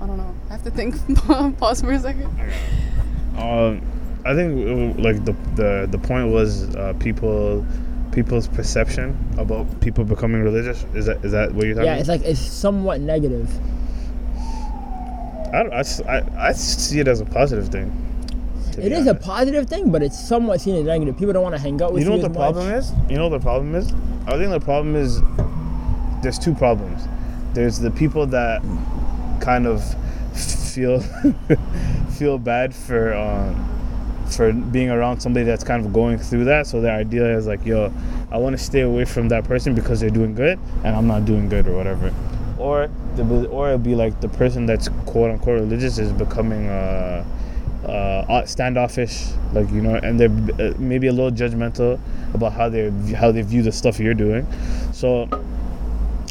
I 0.00 0.06
don't 0.06 0.16
know. 0.16 0.34
I 0.48 0.54
have 0.54 0.64
to 0.64 0.70
think. 0.70 0.96
Pause 1.58 1.82
for 1.82 1.92
a 1.92 1.98
second. 2.00 2.26
Um, 3.38 3.80
I 4.26 4.34
think 4.34 4.98
like 4.98 5.24
the 5.24 5.36
the 5.54 5.88
the 5.90 5.98
point 5.98 6.32
was 6.32 6.74
uh, 6.74 6.94
people 6.98 7.64
people's 8.12 8.46
perception 8.46 9.16
about 9.38 9.80
people 9.80 10.04
becoming 10.04 10.42
religious. 10.42 10.84
Is 10.94 11.06
that 11.06 11.24
is 11.24 11.32
that 11.32 11.52
what 11.52 11.66
you're 11.66 11.74
talking 11.74 11.88
about? 11.88 11.94
yeah 11.94 11.98
it's 12.00 12.08
like 12.08 12.22
it's 12.22 12.40
somewhat 12.40 13.00
negative 13.00 13.50
about? 15.48 15.54
I, 15.54 15.62
don't- 15.62 15.72
I 15.72 16.18
I, 16.18 16.48
I 16.48 16.52
see 16.52 17.00
it 17.00 17.08
as 17.08 17.20
a 17.20 17.24
positive 17.24 17.68
thing. 17.68 17.90
It 18.78 18.90
is 18.92 19.00
is 19.00 19.06
a 19.06 19.14
positive 19.14 19.68
thing 19.68 19.90
but 19.90 20.02
it's 20.02 20.18
somewhat 20.18 20.60
seen 20.60 20.76
as 20.76 20.84
negative 20.84 21.18
people 21.18 21.32
don't 21.34 21.42
want 21.42 21.54
to 21.54 21.60
hang 21.60 21.80
out 21.82 21.92
with 21.92 22.02
You 22.02 22.10
you, 22.10 22.16
know 22.16 22.22
what 22.22 22.32
the 22.32 22.38
problem 22.38 22.70
is? 22.72 22.92
You 23.10 23.16
know 23.16 23.28
what 23.28 23.38
the 23.38 23.44
problem 23.44 23.74
is? 23.74 23.92
I 24.26 24.38
think 24.38 24.50
the 24.50 24.60
problem 24.60 24.94
is 24.96 25.20
there's 26.22 26.38
two 26.38 26.54
problems. 26.54 27.02
There's 27.54 27.78
the 27.78 27.90
people 27.90 28.26
that 28.28 28.62
kind 29.40 29.66
of 29.66 29.82
feel 30.34 31.00
feel 32.18 32.38
bad 32.38 32.74
for 32.74 33.12
um, 33.12 33.81
for 34.36 34.52
being 34.52 34.90
around 34.90 35.20
somebody 35.20 35.44
that's 35.44 35.64
kind 35.64 35.84
of 35.84 35.92
going 35.92 36.18
through 36.18 36.44
that. 36.44 36.66
So 36.66 36.80
their 36.80 36.96
idea 36.96 37.36
is 37.36 37.46
like, 37.46 37.64
yo, 37.64 37.92
I 38.30 38.38
want 38.38 38.56
to 38.56 38.62
stay 38.62 38.80
away 38.80 39.04
from 39.04 39.28
that 39.28 39.44
person 39.44 39.74
because 39.74 40.00
they're 40.00 40.10
doing 40.10 40.34
good 40.34 40.58
and 40.84 40.96
I'm 40.96 41.06
not 41.06 41.24
doing 41.24 41.48
good 41.48 41.66
or 41.66 41.76
whatever. 41.76 42.12
Or 42.58 42.88
the 43.16 43.48
or 43.48 43.68
it'll 43.68 43.78
be 43.78 43.94
like 43.94 44.20
the 44.20 44.28
person 44.28 44.66
that's 44.66 44.88
quote 45.06 45.30
unquote 45.30 45.60
religious 45.60 45.98
is 45.98 46.12
becoming 46.12 46.68
uh, 46.68 47.24
uh, 47.86 48.46
standoffish, 48.46 49.26
like 49.52 49.70
you 49.70 49.80
know, 49.80 49.96
and 49.96 50.18
they're 50.18 50.30
uh, 50.60 50.74
maybe 50.78 51.08
a 51.08 51.12
little 51.12 51.30
judgmental 51.30 51.98
about 52.34 52.52
how 52.52 52.68
they 52.68 52.90
how 53.12 53.32
they 53.32 53.42
view 53.42 53.62
the 53.62 53.72
stuff 53.72 53.98
you're 53.98 54.14
doing. 54.14 54.46
So 54.92 55.24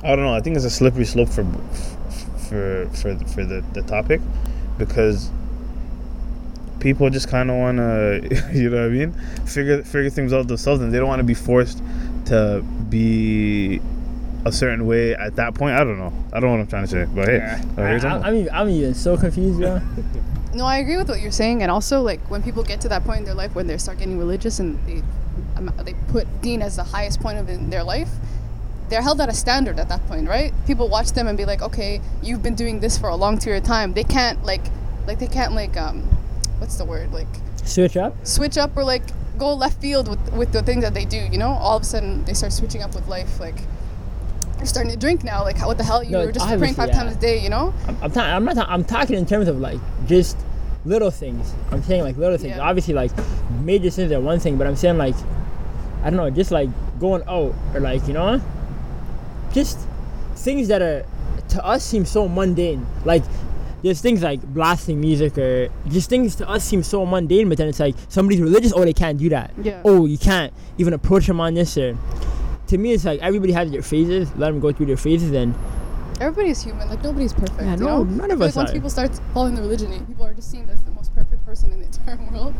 I 0.04 0.16
don't 0.16 0.26
know. 0.26 0.34
I 0.34 0.40
think 0.40 0.56
it's 0.56 0.66
a 0.66 0.70
slippery 0.70 1.06
slope 1.06 1.30
for 1.30 1.46
for 2.50 2.90
for 2.94 3.16
for 3.26 3.46
the, 3.46 3.64
the 3.74 3.82
topic 3.84 4.22
because 4.78 5.30
people 6.82 7.10
just 7.10 7.30
kind 7.30 7.50
of 7.50 7.56
want 7.58 7.78
to, 7.78 8.50
you 8.54 8.70
know 8.70 8.78
what 8.82 8.86
I 8.86 8.90
mean, 8.90 9.14
figure 9.46 9.82
figure 9.84 10.10
things 10.10 10.34
out 10.34 10.48
themselves, 10.50 10.82
and 10.82 10.94
they 10.94 10.98
don't 10.98 11.08
want 11.08 11.20
to 11.20 11.24
be 11.24 11.34
forced 11.34 11.82
to 12.26 12.62
be 12.90 13.80
a 14.46 14.52
certain 14.52 14.86
way 14.86 15.14
at 15.16 15.36
that 15.38 15.54
point. 15.56 15.76
I 15.76 15.84
don't 15.84 15.98
know. 16.00 16.12
I 16.34 16.40
don't 16.40 16.50
know 16.50 16.58
what 16.58 16.60
I'm 16.62 16.68
trying 16.68 16.84
to 16.84 16.90
say, 16.90 17.06
but 17.14 17.28
hey, 17.28 17.38
Yeah. 17.38 17.62
uh, 17.78 17.82
I, 17.84 17.88
here's 17.88 18.04
I, 18.06 18.10
something. 18.10 18.28
I'm, 18.28 18.36
even, 18.36 18.54
I'm 18.54 18.70
even 18.70 18.94
so 18.96 19.16
confused 19.16 19.60
bro 19.60 19.80
No, 20.54 20.66
I 20.66 20.80
agree 20.80 20.98
with 20.98 21.08
what 21.08 21.22
you're 21.22 21.32
saying, 21.32 21.62
and 21.62 21.72
also 21.72 22.02
like 22.02 22.20
when 22.30 22.44
people 22.44 22.64
get 22.64 22.82
to 22.82 22.90
that 22.90 23.06
point 23.06 23.20
in 23.20 23.26
their 23.26 23.36
life 23.36 23.56
when 23.56 23.68
they 23.68 23.78
start 23.78 24.00
getting 24.00 24.18
religious 24.18 24.60
and 24.60 24.78
they 24.86 25.02
um, 25.56 25.72
they 25.86 25.94
put 26.10 26.28
Deen 26.42 26.62
as 26.62 26.76
the 26.76 26.84
highest 26.84 27.22
point 27.22 27.38
of 27.38 27.48
in 27.48 27.70
their 27.70 27.84
life, 27.84 28.10
they're 28.90 29.02
held 29.02 29.22
at 29.22 29.30
a 29.30 29.34
standard 29.34 29.80
at 29.80 29.88
that 29.88 30.06
point, 30.08 30.28
right? 30.28 30.52
People 30.68 30.90
watch 30.90 31.14
them 31.14 31.28
and 31.28 31.38
be 31.38 31.46
like, 31.46 31.62
okay, 31.62 32.02
you've 32.22 32.44
been 32.44 32.56
doing 32.56 32.82
this 32.82 32.98
for 32.98 33.08
a 33.08 33.16
long 33.16 33.38
period 33.40 33.64
of 33.64 33.68
time. 33.68 33.94
They 33.94 34.04
can't 34.04 34.44
like 34.44 34.64
like 35.08 35.20
they 35.20 35.28
can't 35.28 35.54
like 35.54 35.78
um, 35.78 36.04
what's 36.62 36.78
the 36.78 36.86
word 36.86 37.12
like 37.12 37.28
switch 37.66 37.98
up 37.98 38.16
switch 38.26 38.58
up 38.58 38.78
or 38.78 38.84
like 38.84 39.04
go 39.38 39.54
left 39.56 39.82
field 39.82 40.08
with 40.08 40.34
with 40.34 40.52
the 40.54 40.62
things 40.62 40.84
that 40.84 40.94
they 40.94 41.04
do. 41.06 41.18
You 41.18 41.40
know, 41.40 41.50
all 41.50 41.76
of 41.78 41.82
a 41.82 41.86
sudden 41.86 42.24
they 42.26 42.34
start 42.34 42.54
switching 42.54 42.84
up 42.84 42.94
with 42.94 43.08
life. 43.08 43.40
Like 43.40 43.56
you're 44.58 44.68
starting 44.68 44.92
to 44.92 44.98
drink 44.98 45.24
now. 45.24 45.44
Like 45.44 45.58
how, 45.58 45.66
what 45.68 45.80
the 45.80 45.84
hell? 45.84 46.04
You 46.04 46.12
No, 46.12 46.26
were 46.28 46.32
just 46.32 46.48
praying 46.48 46.76
five 46.76 46.90
yeah. 46.90 47.00
times 47.02 47.16
a 47.16 47.20
day. 47.20 47.40
You 47.40 47.50
know? 47.50 47.74
I'm, 47.88 47.98
I'm, 48.04 48.12
ta- 48.12 48.36
I'm 48.36 48.46
not. 48.46 48.56
Ta- 48.56 48.68
I'm 48.70 48.84
talking 48.84 49.18
in 49.18 49.26
terms 49.26 49.48
of 49.48 49.60
like 49.60 49.80
just 50.06 50.38
little 50.86 51.10
things. 51.10 51.54
I'm 51.72 51.82
saying 51.82 52.04
like 52.04 52.18
little 52.18 52.38
things. 52.38 52.56
Yeah. 52.58 52.62
Obviously, 52.70 52.94
like 52.94 53.12
major 53.62 53.90
sins 53.90 54.12
are 54.12 54.22
one 54.22 54.40
thing, 54.40 54.58
but 54.58 54.68
I'm 54.68 54.76
saying 54.76 55.00
like 55.00 55.16
I 56.04 56.12
don't 56.12 56.18
know, 56.18 56.30
just 56.30 56.52
like 56.52 56.70
going 57.00 57.24
out 57.28 57.56
or 57.74 57.80
like 57.80 58.08
you 58.08 58.14
know, 58.14 58.40
just 59.54 59.80
things 60.36 60.68
that 60.68 60.82
are 60.84 61.04
to 61.50 61.66
us 61.66 61.84
seem 61.84 62.06
so 62.06 62.28
mundane. 62.28 62.86
Like 63.06 63.24
there's 63.84 64.02
things 64.02 64.22
like 64.22 64.42
blasting 64.54 65.00
music 65.02 65.38
or 65.38 65.70
just 65.90 66.10
things 66.10 66.36
to 66.36 66.48
us 66.50 66.64
seem 66.64 66.84
so 66.84 67.06
mundane, 67.06 67.50
but 67.50 67.58
then 67.58 67.68
it's 67.68 67.80
like 67.80 67.96
somebody's 68.10 68.42
religious. 68.42 68.74
Oh, 68.76 68.84
they 68.86 68.94
can't 68.94 69.18
do 69.18 69.30
that. 69.30 69.52
Yeah. 69.62 69.82
Oh, 69.86 70.06
you 70.06 70.18
can't 70.18 70.54
even 70.78 70.94
approach 70.94 71.28
them 71.28 71.40
on 71.42 71.54
this 71.54 71.78
or. 71.78 71.98
To 72.68 72.78
me, 72.78 72.94
it's 72.94 73.04
like 73.04 73.20
everybody 73.20 73.52
has 73.52 73.70
their 73.70 73.82
phases. 73.82 74.34
Let 74.38 74.52
them 74.52 74.62
go 74.62 74.72
through 74.72 74.86
their 74.86 74.96
phases, 74.98 75.32
and 75.34 75.54
Everybody's 76.22 76.62
human. 76.62 76.88
Like 76.88 77.04
nobody's 77.04 77.34
perfect. 77.34 77.60
Yeah, 77.62 77.72
you 77.74 77.78
no, 77.84 78.04
know? 78.04 78.04
none 78.04 78.32
of 78.32 78.42
us 78.42 78.56
like 78.56 78.66
once 78.66 78.72
people 78.72 78.90
start 78.92 79.12
following 79.34 79.56
the 79.56 79.62
religion, 79.62 80.06
people 80.06 80.24
are 80.26 80.34
just 80.36 80.52
seen 80.52 80.70
as 80.70 80.82
the 80.84 80.92
most 80.92 81.14
perfect 81.16 81.44
person 81.46 81.72
in 81.74 81.80
the 81.80 81.86
entire 81.92 82.18
world. 82.32 82.54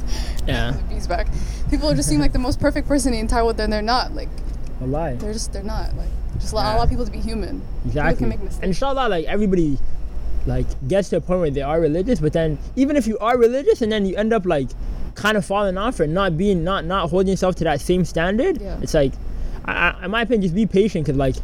Yeah. 0.48 0.72
the 0.72 0.84
bees 0.96 1.08
back. 1.08 1.28
People 1.70 1.88
are 1.90 1.96
just 1.96 2.10
seen 2.10 2.20
like 2.20 2.34
the 2.34 2.40
most 2.40 2.60
perfect 2.60 2.88
person 2.88 3.14
in 3.14 3.18
the 3.18 3.20
entire 3.22 3.44
world, 3.46 3.58
then 3.58 3.70
they're 3.70 3.82
not. 3.84 4.14
Like 4.16 4.30
a 4.82 4.86
lie. 4.88 5.14
they're 5.16 5.32
just 5.32 5.54
they're 5.54 5.64
not. 5.64 5.96
Like 5.96 6.10
just 6.40 6.52
allow, 6.54 6.64
Yeah. 6.72 6.78
allow 6.78 6.86
people 6.88 7.06
to 7.06 7.12
be 7.12 7.20
human. 7.20 7.62
Exactly. 7.86 8.12
People 8.14 8.18
can 8.18 8.30
make 8.30 8.40
mistakes. 8.44 8.64
And 8.64 8.70
inshallah, 8.72 9.08
like 9.10 9.26
everybody, 9.28 9.78
like 10.46 10.66
gets 10.88 11.10
to 11.10 11.18
a 11.18 11.22
point 11.22 11.42
where 11.42 11.52
they 11.52 11.62
are 11.62 11.80
religious. 11.80 12.20
But 12.20 12.34
then, 12.34 12.58
even 12.76 12.96
if 12.96 13.08
you 13.08 13.18
are 13.20 13.38
religious, 13.38 13.82
and 13.82 13.92
then 13.92 14.06
you 14.06 14.16
end 14.16 14.34
up 14.34 14.46
like 14.46 14.70
kind 15.16 15.38
of 15.38 15.46
falling 15.46 15.78
off 15.78 16.00
or 16.00 16.08
not 16.08 16.38
being, 16.38 16.64
not 16.64 16.86
not 16.86 17.10
holding 17.10 17.30
yourself 17.32 17.56
to 17.58 17.64
that 17.66 17.82
same 17.82 18.06
standard, 18.06 18.60
Yeah. 18.62 18.80
it's 18.82 18.94
like, 18.94 19.14
I, 19.66 19.90
I, 20.02 20.06
in 20.06 20.12
my 20.12 20.22
opinion, 20.22 20.42
just 20.44 20.56
be 20.56 20.66
patient. 20.66 21.06
Cause 21.06 21.16
like, 21.16 21.36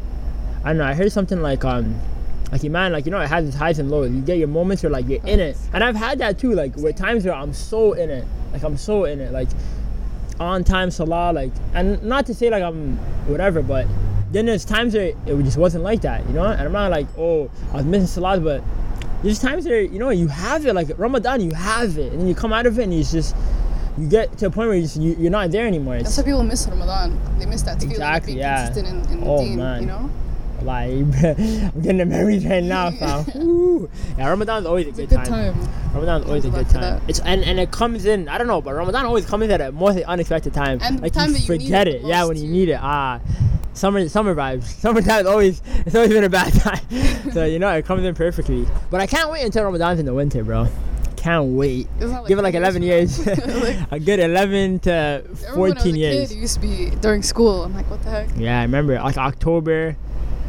I 0.64 0.68
don't 0.70 0.78
know. 0.78 0.84
I 0.84 0.94
heard 0.94 1.12
something 1.12 1.40
like 1.42 1.64
um. 1.64 1.94
Like 2.50 2.64
man, 2.64 2.92
like 2.92 3.04
you 3.04 3.10
know, 3.10 3.20
it 3.20 3.28
has 3.28 3.46
its 3.46 3.54
highs 3.54 3.78
and 3.78 3.90
lows. 3.90 4.10
You 4.10 4.22
get 4.22 4.38
your 4.38 4.48
moments 4.48 4.82
where 4.82 4.88
like 4.88 5.06
you're 5.06 5.22
in 5.26 5.38
it, 5.38 5.58
and 5.74 5.84
I've 5.84 5.94
had 5.94 6.18
that 6.20 6.38
too. 6.38 6.54
Like 6.54 6.74
with 6.76 6.96
times 6.96 7.26
where 7.26 7.34
I'm 7.34 7.52
so 7.52 7.92
in 7.92 8.08
it, 8.08 8.24
like 8.54 8.62
I'm 8.62 8.78
so 8.78 9.04
in 9.04 9.20
it, 9.20 9.32
like 9.32 9.48
on 10.40 10.64
time 10.64 10.90
salah, 10.90 11.30
like, 11.34 11.52
and 11.74 12.02
not 12.02 12.24
to 12.24 12.32
say 12.32 12.48
like 12.48 12.62
I'm 12.62 12.96
whatever, 13.26 13.60
but 13.60 13.86
then 14.32 14.46
there's 14.46 14.64
times 14.64 14.94
where 14.94 15.08
it 15.08 15.42
just 15.42 15.58
wasn't 15.58 15.84
like 15.84 16.00
that, 16.00 16.26
you 16.26 16.32
know. 16.32 16.44
And 16.46 16.62
I'm 16.62 16.72
not 16.72 16.90
like, 16.90 17.06
oh, 17.18 17.50
I 17.72 17.76
was 17.76 17.84
missing 17.84 18.06
salah, 18.06 18.40
but 18.40 18.62
there's 19.22 19.38
times 19.38 19.66
where 19.66 19.80
you 19.80 19.98
know 19.98 20.10
you 20.10 20.28
have 20.28 20.64
it, 20.66 20.74
like 20.74 20.90
Ramadan, 20.98 21.40
you 21.40 21.52
have 21.52 21.98
it, 21.98 22.12
and 22.12 22.20
then 22.20 22.28
you 22.28 22.34
come 22.34 22.52
out 22.52 22.66
of 22.66 22.78
it, 22.78 22.84
and 22.84 22.92
it's 22.92 23.10
just 23.12 23.34
you 23.96 24.08
get 24.08 24.36
to 24.38 24.46
a 24.46 24.50
point 24.50 24.68
where 24.68 24.76
you 24.76 24.82
just, 24.82 24.96
you, 24.96 25.14
you're 25.18 25.30
not 25.30 25.50
there 25.50 25.66
anymore. 25.66 25.96
That's 25.96 26.10
It's 26.10 26.18
why 26.18 26.24
people 26.24 26.44
miss 26.44 26.66
Ramadan. 26.68 27.18
They 27.38 27.46
miss 27.46 27.62
that 27.62 27.78
feeling 27.80 27.92
Exactly, 27.92 28.32
of 28.34 28.36
being 28.36 28.38
yeah. 28.38 28.78
in, 28.78 29.10
in 29.18 29.22
Oh, 29.26 29.38
deen, 29.38 29.56
man. 29.56 29.80
you 29.82 29.86
know? 29.88 30.10
like 30.62 30.90
I'm 31.22 31.80
getting 31.82 32.08
memories 32.08 32.44
right 32.44 32.62
now, 32.62 32.90
fam. 32.98 33.88
Yeah, 34.18 34.28
Ramadan's 34.28 34.66
always 34.66 34.86
a 34.86 34.88
It's 34.90 34.98
a 34.98 35.06
good, 35.06 35.10
good 35.10 35.24
time. 35.24 35.54
Ramadan's 35.94 36.26
always 36.26 36.44
a 36.44 36.50
good 36.50 36.68
time. 36.68 37.00
It's 37.08 37.20
and, 37.20 37.42
and 37.44 37.60
it 37.60 37.70
comes 37.70 38.04
in. 38.06 38.28
I 38.28 38.38
don't 38.38 38.48
know, 38.48 38.60
but 38.60 38.74
Ramadan 38.74 39.06
always 39.06 39.24
comes 39.24 39.44
in 39.44 39.50
at 39.52 39.60
a 39.60 39.70
most 39.72 39.98
unexpected 40.02 40.52
time. 40.54 40.78
And 40.82 41.00
like 41.00 41.12
time 41.12 41.28
you 41.28 41.34
that 41.34 41.48
you 41.48 41.58
need 41.58 41.64
forget 41.64 41.88
it 41.88 41.94
it. 41.96 42.02
Yeah, 42.04 42.24
when 42.24 42.36
you 42.36 42.48
need 42.48 42.68
it. 42.70 42.78
Ah, 42.80 43.20
summer 43.78 44.08
summer 44.08 44.34
vibes. 44.34 44.64
Summertime 44.82 45.20
is 45.20 45.26
always 45.26 45.62
it's 45.86 45.94
always 45.94 46.10
been 46.10 46.24
a 46.24 46.28
bad 46.28 46.52
time. 46.66 46.80
so 47.32 47.44
you 47.44 47.58
know 47.58 47.68
it 47.70 47.84
comes 47.86 48.04
in 48.04 48.14
perfectly. 48.14 48.66
But 48.90 49.00
I 49.00 49.06
can't 49.06 49.30
wait 49.30 49.42
until 49.44 49.64
Ramadan's 49.64 50.00
in 50.00 50.06
the 50.06 50.14
winter, 50.14 50.44
bro. 50.44 50.66
can't 51.16 51.46
wait. 51.56 51.88
Not 52.00 52.26
Give 52.28 52.38
it 52.38 52.42
like 52.42 52.54
11 52.54 52.82
years. 52.82 53.26
Like, 53.26 53.76
a 53.90 53.98
good 53.98 54.20
11 54.20 54.80
to 54.80 54.90
Remember 55.24 55.60
when 55.60 55.72
I 55.72 55.74
was 55.74 55.82
14 55.82 55.94
a 55.94 55.98
years. 55.98 56.28
Kid, 56.28 56.36
it 56.36 56.40
used 56.40 56.54
to 56.54 56.60
be 56.60 56.90
during 57.00 57.22
school. 57.22 57.64
I'm 57.64 57.74
like, 57.74 57.90
what 57.90 58.02
the 58.02 58.10
heck? 58.10 58.28
Yeah, 58.36 58.58
I 58.60 58.62
remember 58.62 58.94
like 59.00 59.16
October. 59.18 59.96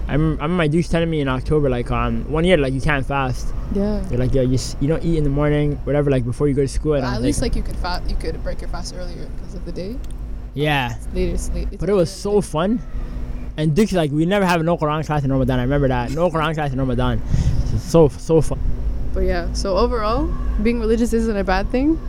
I 0.07 0.13
remember, 0.13 0.41
I 0.41 0.45
remember 0.45 0.57
my 0.63 0.67
dudes 0.67 0.89
telling 0.89 1.09
me 1.09 1.21
in 1.21 1.27
October 1.27 1.69
like 1.69 1.91
um 1.91 2.23
one 2.31 2.43
year 2.43 2.57
like 2.57 2.73
you 2.73 2.81
can't 2.81 3.05
fast. 3.05 3.47
Yeah. 3.73 4.01
You're 4.09 4.19
like 4.19 4.33
yo 4.33 4.41
you 4.41 4.55
s- 4.55 4.75
you 4.79 4.87
don't 4.87 5.03
eat 5.05 5.17
in 5.19 5.23
the 5.23 5.29
morning 5.29 5.75
whatever 5.85 6.09
like 6.09 6.25
before 6.25 6.47
you 6.47 6.55
go 6.55 6.63
to 6.63 6.67
school. 6.67 6.93
And 6.93 7.05
at 7.05 7.21
least 7.21 7.41
like, 7.43 7.51
like 7.55 7.57
you 7.57 7.63
could 7.63 7.75
fa- 7.77 8.01
you 8.07 8.15
could 8.15 8.41
break 8.43 8.59
your 8.61 8.69
fast 8.69 8.95
earlier 8.95 9.27
because 9.37 9.53
of 9.53 9.65
the 9.65 9.71
day. 9.71 9.95
yeah, 10.55 10.95
Later, 11.13 11.33
it's 11.35 11.49
late. 11.51 11.67
it's 11.71 11.79
but 11.79 11.89
it 11.89 11.93
was 11.93 12.09
so 12.11 12.41
fun. 12.41 12.79
And 13.59 13.75
Dick's 13.75 13.91
like 13.91 14.09
we 14.11 14.25
never 14.25 14.45
have 14.45 14.63
no 14.63 14.77
Quran 14.77 15.05
class 15.05 15.25
in 15.25 15.31
Ramadan. 15.33 15.59
I 15.59 15.63
remember 15.63 15.89
that 15.89 16.11
no 16.11 16.29
Quran 16.29 16.53
class 16.53 16.71
in 16.71 16.79
Ramadan. 16.79 17.21
So 17.77 18.07
so 18.07 18.39
fun. 18.39 18.57
But 19.13 19.21
yeah, 19.21 19.51
so 19.51 19.75
overall, 19.75 20.33
being 20.63 20.79
religious 20.79 21.11
isn't 21.11 21.35
a 21.35 21.43
bad 21.43 21.69
thing, 21.69 21.99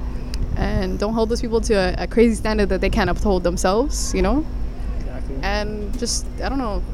and 0.57 0.97
don't 0.97 1.13
hold 1.13 1.29
those 1.29 1.41
people 1.41 1.61
to 1.63 1.75
a, 1.75 2.05
a 2.05 2.07
crazy 2.07 2.37
standard 2.37 2.69
that 2.69 2.81
they 2.81 2.91
can't 2.91 3.11
uphold 3.11 3.43
themselves. 3.43 4.15
You 4.15 4.23
know, 4.23 4.47
Exactly. 5.01 5.37
and 5.43 5.99
just 5.99 6.25
I 6.45 6.49
don't 6.49 6.59
know, 6.59 6.85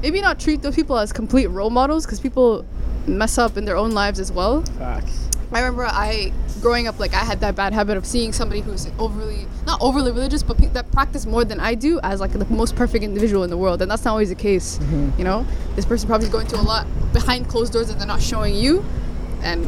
maybe 0.00 0.20
not 0.20 0.38
treat 0.38 0.62
those 0.62 0.76
people 0.76 0.96
as 0.96 1.12
complete 1.12 1.48
role 1.48 1.70
models 1.70 2.06
because 2.06 2.20
people 2.20 2.64
mess 3.08 3.36
up 3.36 3.56
in 3.56 3.64
their 3.64 3.76
own 3.76 3.90
lives 3.90 4.20
as 4.20 4.30
well. 4.30 4.62
Facts. 4.78 5.27
I 5.52 5.60
remember 5.60 5.86
I 5.86 6.32
growing 6.60 6.88
up 6.88 6.98
like 6.98 7.14
I 7.14 7.18
had 7.24 7.40
that 7.40 7.54
bad 7.56 7.72
habit 7.72 7.96
of 7.96 8.04
seeing 8.04 8.32
somebody 8.32 8.60
who's 8.60 8.88
overly 8.98 9.46
not 9.66 9.80
overly 9.80 10.10
religious 10.12 10.42
but 10.42 10.58
pe- 10.58 10.66
that 10.68 10.90
practice 10.92 11.24
more 11.24 11.44
than 11.44 11.60
I 11.60 11.74
do 11.74 12.00
as 12.02 12.20
like 12.20 12.32
the 12.32 12.44
most 12.46 12.74
perfect 12.76 13.04
individual 13.04 13.44
in 13.44 13.50
the 13.50 13.56
world 13.56 13.80
and 13.80 13.90
that's 13.90 14.04
not 14.04 14.10
always 14.12 14.28
the 14.28 14.34
case 14.34 14.78
you 15.16 15.24
know? 15.24 15.46
This 15.76 15.84
person 15.86 16.08
probably 16.08 16.26
is 16.26 16.32
going 16.32 16.46
to 16.48 16.56
a 16.56 16.62
lot 16.62 16.86
behind 17.12 17.48
closed 17.48 17.72
doors 17.72 17.88
that 17.88 17.98
they're 17.98 18.06
not 18.06 18.20
showing 18.20 18.54
you 18.54 18.84
and 19.42 19.64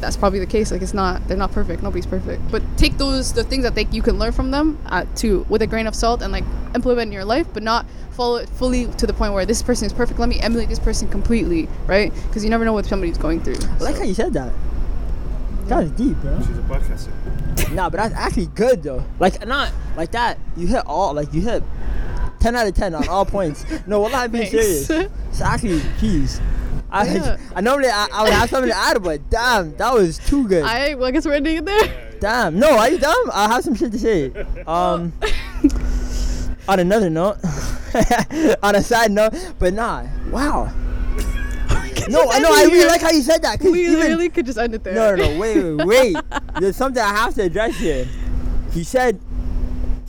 that's 0.00 0.16
probably 0.16 0.38
the 0.38 0.46
case 0.46 0.70
like 0.70 0.80
it's 0.80 0.94
not 0.94 1.26
they're 1.28 1.36
not 1.36 1.52
perfect 1.52 1.82
nobody's 1.82 2.06
perfect. 2.06 2.40
But 2.50 2.62
take 2.78 2.96
those 2.96 3.32
the 3.34 3.44
things 3.44 3.64
that 3.64 3.74
they, 3.74 3.86
you 3.90 4.00
can 4.02 4.18
learn 4.18 4.32
from 4.32 4.50
them 4.50 4.78
uh, 4.86 5.04
to 5.16 5.44
with 5.50 5.60
a 5.62 5.66
grain 5.66 5.86
of 5.86 5.94
salt 5.94 6.22
and 6.22 6.32
like 6.32 6.44
implement 6.74 7.08
in 7.08 7.12
your 7.12 7.24
life 7.26 7.46
but 7.52 7.62
not 7.62 7.84
follow 8.12 8.36
it 8.36 8.48
fully 8.48 8.86
to 8.86 9.06
the 9.06 9.12
point 9.12 9.34
where 9.34 9.44
this 9.44 9.62
person 9.62 9.84
is 9.86 9.92
perfect 9.92 10.18
let 10.18 10.28
me 10.28 10.38
emulate 10.40 10.68
this 10.70 10.78
person 10.78 11.08
completely 11.08 11.68
right? 11.86 12.14
Because 12.28 12.42
you 12.44 12.48
never 12.50 12.64
know 12.64 12.72
what 12.72 12.86
somebody's 12.86 13.18
going 13.18 13.42
through 13.42 13.56
I 13.56 13.78
like 13.82 13.94
So- 13.96 14.00
how 14.02 14.06
you 14.06 14.14
said 14.14 14.32
that. 14.34 14.52
That 15.70 15.82
was 15.84 15.92
deep, 15.92 16.16
bro. 16.16 16.36
She's 16.40 16.58
a 16.58 16.62
podcaster. 16.62 17.72
Nah, 17.72 17.88
but 17.88 17.98
that's 17.98 18.14
actually 18.16 18.46
good 18.46 18.82
though. 18.82 19.04
Like 19.20 19.46
not 19.46 19.72
like 19.96 20.10
that. 20.10 20.36
You 20.56 20.66
hit 20.66 20.82
all 20.84 21.14
like 21.14 21.32
you 21.32 21.42
hit 21.42 21.62
ten 22.40 22.56
out 22.56 22.66
of 22.66 22.74
ten 22.74 22.92
on 22.92 23.06
all 23.06 23.24
points. 23.24 23.64
No, 23.86 24.00
well, 24.00 24.10
I'm 24.12 24.32
being 24.32 24.50
Thanks. 24.50 24.86
serious. 24.86 25.10
It's 25.28 25.40
actually 25.40 25.78
jeez. 26.00 26.42
I, 26.90 27.06
Yeah. 27.14 27.36
I 27.54 27.60
normally 27.60 27.88
I, 27.88 28.08
I 28.12 28.24
would 28.24 28.32
have 28.32 28.50
something 28.50 28.68
to 28.72 28.76
add, 28.76 29.00
but 29.00 29.30
damn, 29.30 29.76
that 29.76 29.94
was 29.94 30.18
too 30.18 30.48
good. 30.48 30.64
I, 30.64 30.94
well, 30.96 31.06
I 31.06 31.12
guess 31.12 31.24
we're 31.24 31.34
ending 31.34 31.58
it 31.58 31.64
there. 31.64 32.16
damn, 32.18 32.58
no, 32.58 32.76
are 32.76 32.90
you 32.90 32.98
dumb? 32.98 33.30
I 33.32 33.46
have 33.46 33.62
some 33.62 33.76
shit 33.76 33.92
to 33.92 33.98
say. 33.98 34.32
Um, 34.66 35.12
on 36.68 36.80
another 36.80 37.10
note, 37.10 37.36
on 38.64 38.74
a 38.74 38.82
side 38.82 39.12
note, 39.12 39.34
but 39.60 39.72
nah, 39.72 40.04
wow. 40.32 40.72
No, 42.08 42.30
I 42.30 42.38
know. 42.38 42.50
I 42.52 42.64
really 42.64 42.86
like 42.86 43.00
how 43.00 43.10
you 43.10 43.22
said 43.22 43.42
that. 43.42 43.60
We 43.60 43.86
even, 43.86 43.98
really 43.98 44.28
could 44.28 44.46
just 44.46 44.58
end 44.58 44.74
it 44.74 44.84
there. 44.84 44.94
No, 44.94 45.14
no, 45.14 45.32
no. 45.32 45.38
Wait, 45.38 45.62
wait, 45.62 45.86
wait. 45.86 46.16
There's 46.58 46.76
something 46.76 47.02
I 47.02 47.10
have 47.10 47.34
to 47.34 47.42
address 47.42 47.76
here. 47.76 48.06
He 48.72 48.84
said 48.84 49.20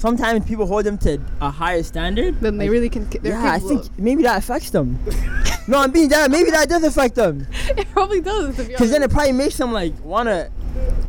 sometimes 0.02 0.44
people 0.46 0.66
hold 0.66 0.84
them 0.84 0.98
to 0.98 1.22
a 1.40 1.52
higher 1.52 1.84
standard. 1.84 2.40
Then 2.42 2.58
they 2.58 2.70
really 2.70 2.90
can. 2.90 3.08
They're 3.10 3.34
Yeah, 3.34 3.54
I 3.54 3.60
think 3.60 3.84
maybe 3.98 4.24
that 4.24 4.40
affects 4.40 4.72
them. 4.72 5.00
no, 5.68 5.80
I'm 5.80 5.92
being 5.92 6.10
that. 6.10 6.32
Maybe 6.32 6.50
that 6.52 6.68
does 6.68 6.84
affect 6.84 7.16
them. 7.16 7.48
it 7.78 7.88
probably 7.92 8.20
does. 8.20 8.58
Because 8.58 8.92
then 8.92 9.04
it 9.04 9.12
probably 9.12 9.34
makes 9.34 9.58
them 9.58 9.72
like 9.72 9.94
wanna, 10.04 10.50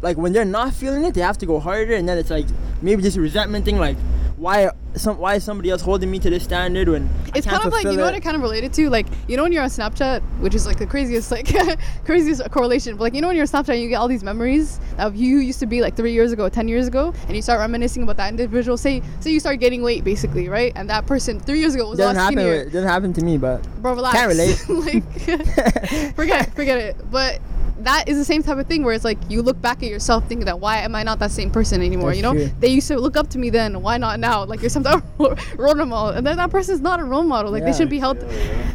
like 0.03 0.18
when 0.18 0.33
they're 0.33 0.45
not 0.45 0.75
feeling 0.75 1.05
it, 1.05 1.14
they 1.14 1.23
have 1.23 1.38
to 1.38 1.47
go 1.47 1.59
harder, 1.59 1.95
and 1.95 2.09
then 2.09 2.18
it's 2.18 2.31
like 2.31 2.47
maybe 2.83 3.03
this 3.03 3.16
resentment 3.16 3.64
thing. 3.64 3.79
Like, 3.79 3.97
why 4.37 4.71
some 4.94 5.18
why 5.18 5.35
is 5.37 5.44
somebody 5.44 5.70
else 5.70 5.83
holding 5.83 6.11
me 6.11 6.18
to 6.18 6.28
this 6.28 6.44
standard 6.44 6.88
when 6.88 7.09
I 7.35 7.38
it's 7.38 7.46
kind 7.46 7.64
of 7.64 7.72
like 7.72 7.85
you 7.85 7.96
know 7.96 8.05
what 8.05 8.14
it? 8.14 8.18
it 8.18 8.22
kind 8.22 8.37
of 8.37 8.42
related 8.42 8.72
to 8.74 8.90
like 8.90 9.07
you 9.26 9.37
know 9.37 9.42
when 9.42 9.52
you're 9.52 9.62
on 9.62 9.70
Snapchat 9.70 10.20
which 10.40 10.55
is 10.55 10.66
like 10.66 10.78
the 10.78 10.87
craziest 10.87 11.31
like 11.31 11.48
craziest 12.05 12.48
correlation 12.50 12.96
but 12.96 13.05
like 13.05 13.14
you 13.14 13.20
know 13.20 13.28
when 13.28 13.37
you're 13.37 13.44
on 13.44 13.48
Snapchat 13.48 13.81
you 13.81 13.88
get 13.88 13.96
all 13.96 14.09
these 14.09 14.24
memories 14.24 14.81
of 14.98 15.16
you 15.16 15.38
used 15.38 15.61
to 15.61 15.66
be 15.66 15.81
like 15.81 15.96
three 15.96 16.12
years 16.12 16.33
ago 16.33 16.48
ten 16.48 16.68
years 16.68 16.87
ago 16.87 17.14
and 17.26 17.37
you 17.37 17.42
start 17.42 17.59
reminiscing 17.59 18.02
about 18.02 18.16
that 18.16 18.28
individual 18.28 18.76
say 18.76 19.02
say 19.20 19.31
you 19.31 19.40
start 19.40 19.61
getting 19.61 19.83
weight 19.83 20.05
basically 20.05 20.48
right 20.48 20.72
and 20.76 20.90
that 20.90 21.07
person 21.07 21.40
three 21.40 21.61
years 21.61 21.74
ago 21.74 21.88
was 21.88 21.98
a 21.98 22.05
lot 22.05 22.16
happen. 22.16 22.38
skinnier 22.38 22.64
With, 22.64 22.72
doesn't 22.72 22.88
happen 22.88 23.12
to 23.14 23.24
me, 23.24 23.38
but 23.38 23.62
bro 23.81 23.94
relax 23.94 24.16
Can't 24.16 24.28
relate. 24.28 24.68
like 24.68 26.14
forget 26.14 26.55
forget 26.55 26.78
it 26.78 26.96
but 27.11 27.40
that 27.85 28.09
is 28.09 28.16
the 28.18 28.25
same 28.25 28.42
type 28.42 28.59
of 28.59 28.66
thing 28.66 28.83
where 28.85 28.95
it's 28.95 29.05
like 29.05 29.18
you 29.29 29.42
look 29.42 29.61
back 29.61 29.83
at 29.83 29.88
yourself 29.88 30.27
thinking 30.29 30.47
that 30.47 30.61
why 30.61 30.79
am 30.79 30.95
I 30.95 31.03
not 31.03 31.18
that 31.21 31.31
same 31.31 31.51
person 31.51 31.83
anymore 31.83 32.11
That's 32.11 32.16
you 32.16 32.23
know 32.23 32.33
true. 32.33 32.51
they 32.61 32.68
used 32.68 32.88
to 32.88 32.99
look 32.99 33.16
up 33.16 33.29
to 33.31 33.38
me 33.38 33.51
then 33.51 33.83
why 33.83 33.99
not 33.99 34.21
now 34.21 34.45
like 34.45 34.61
you're 34.61 34.71
some 34.71 34.85
type 34.85 35.03
of 35.18 35.38
role 35.59 35.75
model 35.75 36.09
and 36.11 36.27
then 36.27 36.37
that 36.37 36.51
person's 36.51 36.81
not 36.81 37.01
a 37.01 37.05
role 37.05 37.23
model 37.23 37.51
like 37.53 37.64
they 37.64 37.73
shouldn't 37.73 37.90
be 37.90 37.99
held 37.99 38.18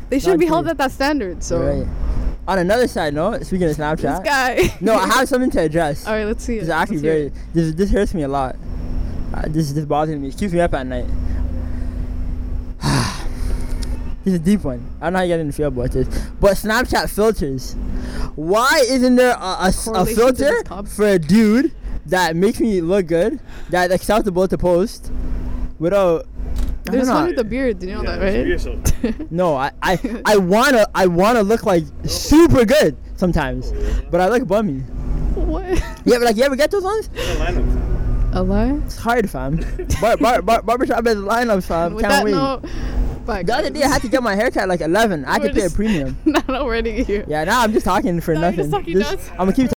they 0.10 0.20
shouldn't 0.20 0.40
be 0.40 0.46
true. 0.46 0.56
held 0.56 0.68
at 0.68 0.78
that 0.78 0.92
standard 0.92 1.44
so 1.44 1.60
right. 1.60 1.88
On 2.48 2.58
another 2.60 2.88
side 2.88 3.14
note, 3.14 3.46
speaking 3.46 3.70
of 3.70 3.76
Snapchat, 3.76 3.98
this 3.98 4.20
Snapchat, 4.20 4.24
guy 4.24 4.78
no, 4.82 4.96
I 4.96 5.06
have 5.08 5.28
something 5.28 5.52
to 5.52 5.60
address. 5.60 6.08
all 6.08 6.14
right 6.14 6.24
let's 6.24 6.46
see 6.46 6.56
it. 6.58 6.62
This 6.62 6.70
actually 6.70 6.98
very. 6.98 7.22
it. 7.24 7.34
This 7.54 7.76
this 7.76 7.92
hurts 7.92 8.14
me 8.14 8.24
a 8.24 8.28
lot. 8.30 8.56
Uh, 9.34 9.44
this 9.48 9.74
this 9.74 9.84
bothers 9.84 10.18
me. 10.18 10.30
It 10.30 10.38
keeps 10.38 10.54
me 10.54 10.62
up 10.62 10.74
at 10.74 10.88
night. 10.88 11.08
this 14.24 14.34
is 14.34 14.36
a 14.36 14.40
deep 14.40 14.64
one. 14.64 14.90
I 15.02 15.08
don't 15.08 15.14
know 15.14 15.20
how 15.20 15.26
you 15.26 15.34
guys 15.34 15.40
didn't 15.40 15.56
feel 15.56 15.68
about 15.68 15.92
this, 15.92 16.08
but 16.40 16.54
Snapchat 16.54 17.10
filters. 17.14 17.76
Why 18.38 18.84
isn't 18.88 19.16
there 19.16 19.32
a, 19.36 19.74
Correlation 19.74 19.94
to 19.94 20.06
filter 20.16 20.86
for 20.86 21.08
a 21.08 21.18
dude 21.20 21.74
that 22.06 22.36
makes 22.36 22.60
me 22.60 22.82
look 22.82 23.08
good, 23.08 23.40
That 23.72 23.90
that's 23.90 23.94
acceptable 24.04 24.48
to 24.48 24.58
post, 24.58 25.12
without? 25.80 26.28
There's 26.84 27.08
don't 27.08 27.16
one 27.16 27.28
with 27.32 27.40
a 27.40 27.44
beard 27.44 27.80
Do 27.80 27.88
you 27.88 27.96
know 27.96 28.04
Yeah, 28.04 28.16
that 28.16 29.04
right. 29.04 29.32
No, 29.32 29.56
I, 29.56 29.72
I, 29.82 30.22
I 30.26 30.38
wanna 30.38 30.86
I 30.96 31.08
wanna 31.08 31.42
look 31.44 31.66
like 31.66 31.84
super 32.06 32.64
good 32.64 32.96
sometimes, 33.18 33.74
but 34.12 34.22
I 34.22 34.30
look 34.30 34.48
bummy. 34.48 34.82
what 35.36 35.66
Yeah, 36.06 36.20
but 36.20 36.22
like 36.22 36.38
you 36.38 36.44
ever 36.44 36.56
get 36.56 36.70
those 36.72 36.84
ones? 36.84 37.08
A 37.08 37.36
lineup. 37.42 38.36
a 38.36 38.42
lie 38.44 38.74
It's 38.86 38.98
hard, 38.98 39.30
fam. 39.30 39.58
bar, 40.02 40.16
bar, 40.18 40.42
bar, 40.44 40.62
barbershop 40.62 41.06
is 41.08 41.16
lineup, 41.16 41.64
fam. 41.66 41.96
with 41.96 42.04
Can't 42.06 42.14
that 42.14 42.24
wait. 42.24 42.32
note 42.32 42.64
bye, 43.28 43.44
the 43.44 43.54
other 43.56 43.70
day 43.70 43.84
I 43.84 43.88
had 43.90 44.02
to 44.02 44.08
get 44.10 44.24
my 44.24 44.36
haircut 44.36 44.68
like 44.70 44.82
11. 44.82 45.26
I 45.26 45.34
had 45.34 45.42
We're 45.42 45.48
to 45.50 45.54
pay 45.54 45.60
a 45.60 45.64
just- 45.66 45.76
premium. 45.76 46.18
not 46.26 46.50
already 46.50 47.04
here 47.04 47.26
Yeah, 47.28 47.44
now 47.44 47.62
I'm 47.62 47.74
just 47.74 47.86
talking 47.86 48.20
for 48.22 48.32
you're 48.34 48.42
nothing. 48.42 48.58
just 48.58 48.72
talking 48.72 48.94
Just- 48.94 49.12
nuts. 49.12 49.30
I'm 49.32 49.38
gonna 49.40 49.54
keep 49.54 49.66